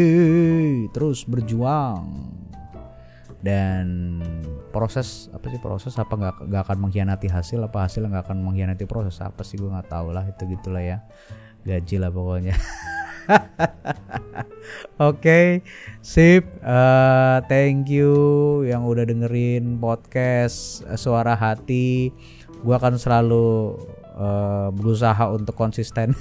terus 0.94 1.26
berjuang. 1.26 2.32
Dan 3.46 4.18
proses 4.74 5.30
apa 5.30 5.50
sih 5.54 5.62
proses? 5.62 5.94
Apa 6.02 6.18
nggak 6.18 6.36
nggak 6.50 6.62
akan 6.66 6.78
mengkhianati 6.88 7.30
hasil? 7.30 7.62
Apa 7.66 7.86
hasil 7.86 8.10
nggak 8.10 8.26
akan 8.30 8.42
mengkhianati 8.42 8.90
proses? 8.90 9.22
Apa 9.22 9.46
sih? 9.46 9.58
Gue 9.58 9.70
nggak 9.70 9.90
tahu 9.90 10.14
lah. 10.14 10.26
Itu 10.26 10.50
gitulah 10.50 10.82
ya. 10.82 11.06
Gaji 11.66 12.02
lah 12.02 12.10
pokoknya. 12.14 12.58
Oke, 15.10 15.66
sip. 16.02 16.46
Uh, 16.62 17.42
thank 17.50 17.90
you 17.90 18.14
yang 18.66 18.86
udah 18.86 19.06
dengerin 19.06 19.82
podcast 19.82 20.86
Suara 20.98 21.34
Hati. 21.34 22.14
Gua 22.66 22.82
akan 22.82 22.98
selalu 22.98 23.78
uh, 24.16 24.72
berusaha 24.72 25.30
untuk 25.30 25.54
konsisten 25.54 26.16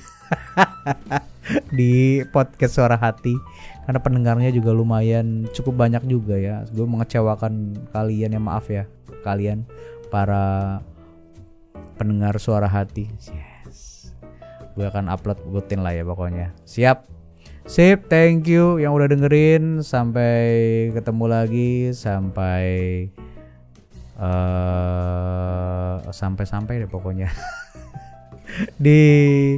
di 1.78 2.20
podcast 2.28 2.76
Suara 2.76 2.98
Hati 2.98 3.35
karena 3.85 4.00
pendengarnya 4.00 4.50
juga 4.50 4.74
lumayan 4.74 5.46
cukup 5.52 5.87
banyak 5.87 6.04
juga 6.09 6.37
ya. 6.37 6.64
Gue 6.72 6.88
mengecewakan 6.88 7.78
kalian 7.94 8.37
ya 8.37 8.40
maaf 8.40 8.66
ya 8.68 8.85
kalian 9.22 9.64
para 10.09 10.80
pendengar 11.96 12.37
Suara 12.42 12.66
Hati. 12.66 13.07
Yes. 13.09 14.11
Gue 14.74 14.90
akan 14.90 15.07
upload 15.12 15.38
rutin 15.46 15.87
lah 15.87 15.94
ya 15.94 16.02
pokoknya. 16.02 16.50
Siap. 16.66 17.07
Sip, 17.64 18.12
thank 18.12 18.44
you 18.44 18.76
yang 18.76 18.92
udah 18.92 19.09
dengerin. 19.09 19.80
Sampai 19.80 20.44
ketemu 20.92 21.24
lagi, 21.24 21.72
sampai 21.96 23.09
uh, 24.18 26.11
sampai-sampai 26.11 26.85
deh 26.85 26.90
pokoknya 26.90 27.29
di 28.85 29.55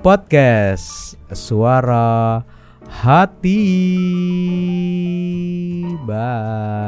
podcast 0.00 1.14
Suara 1.30 2.42
Hati. 2.90 3.62
Bye. 6.02 6.79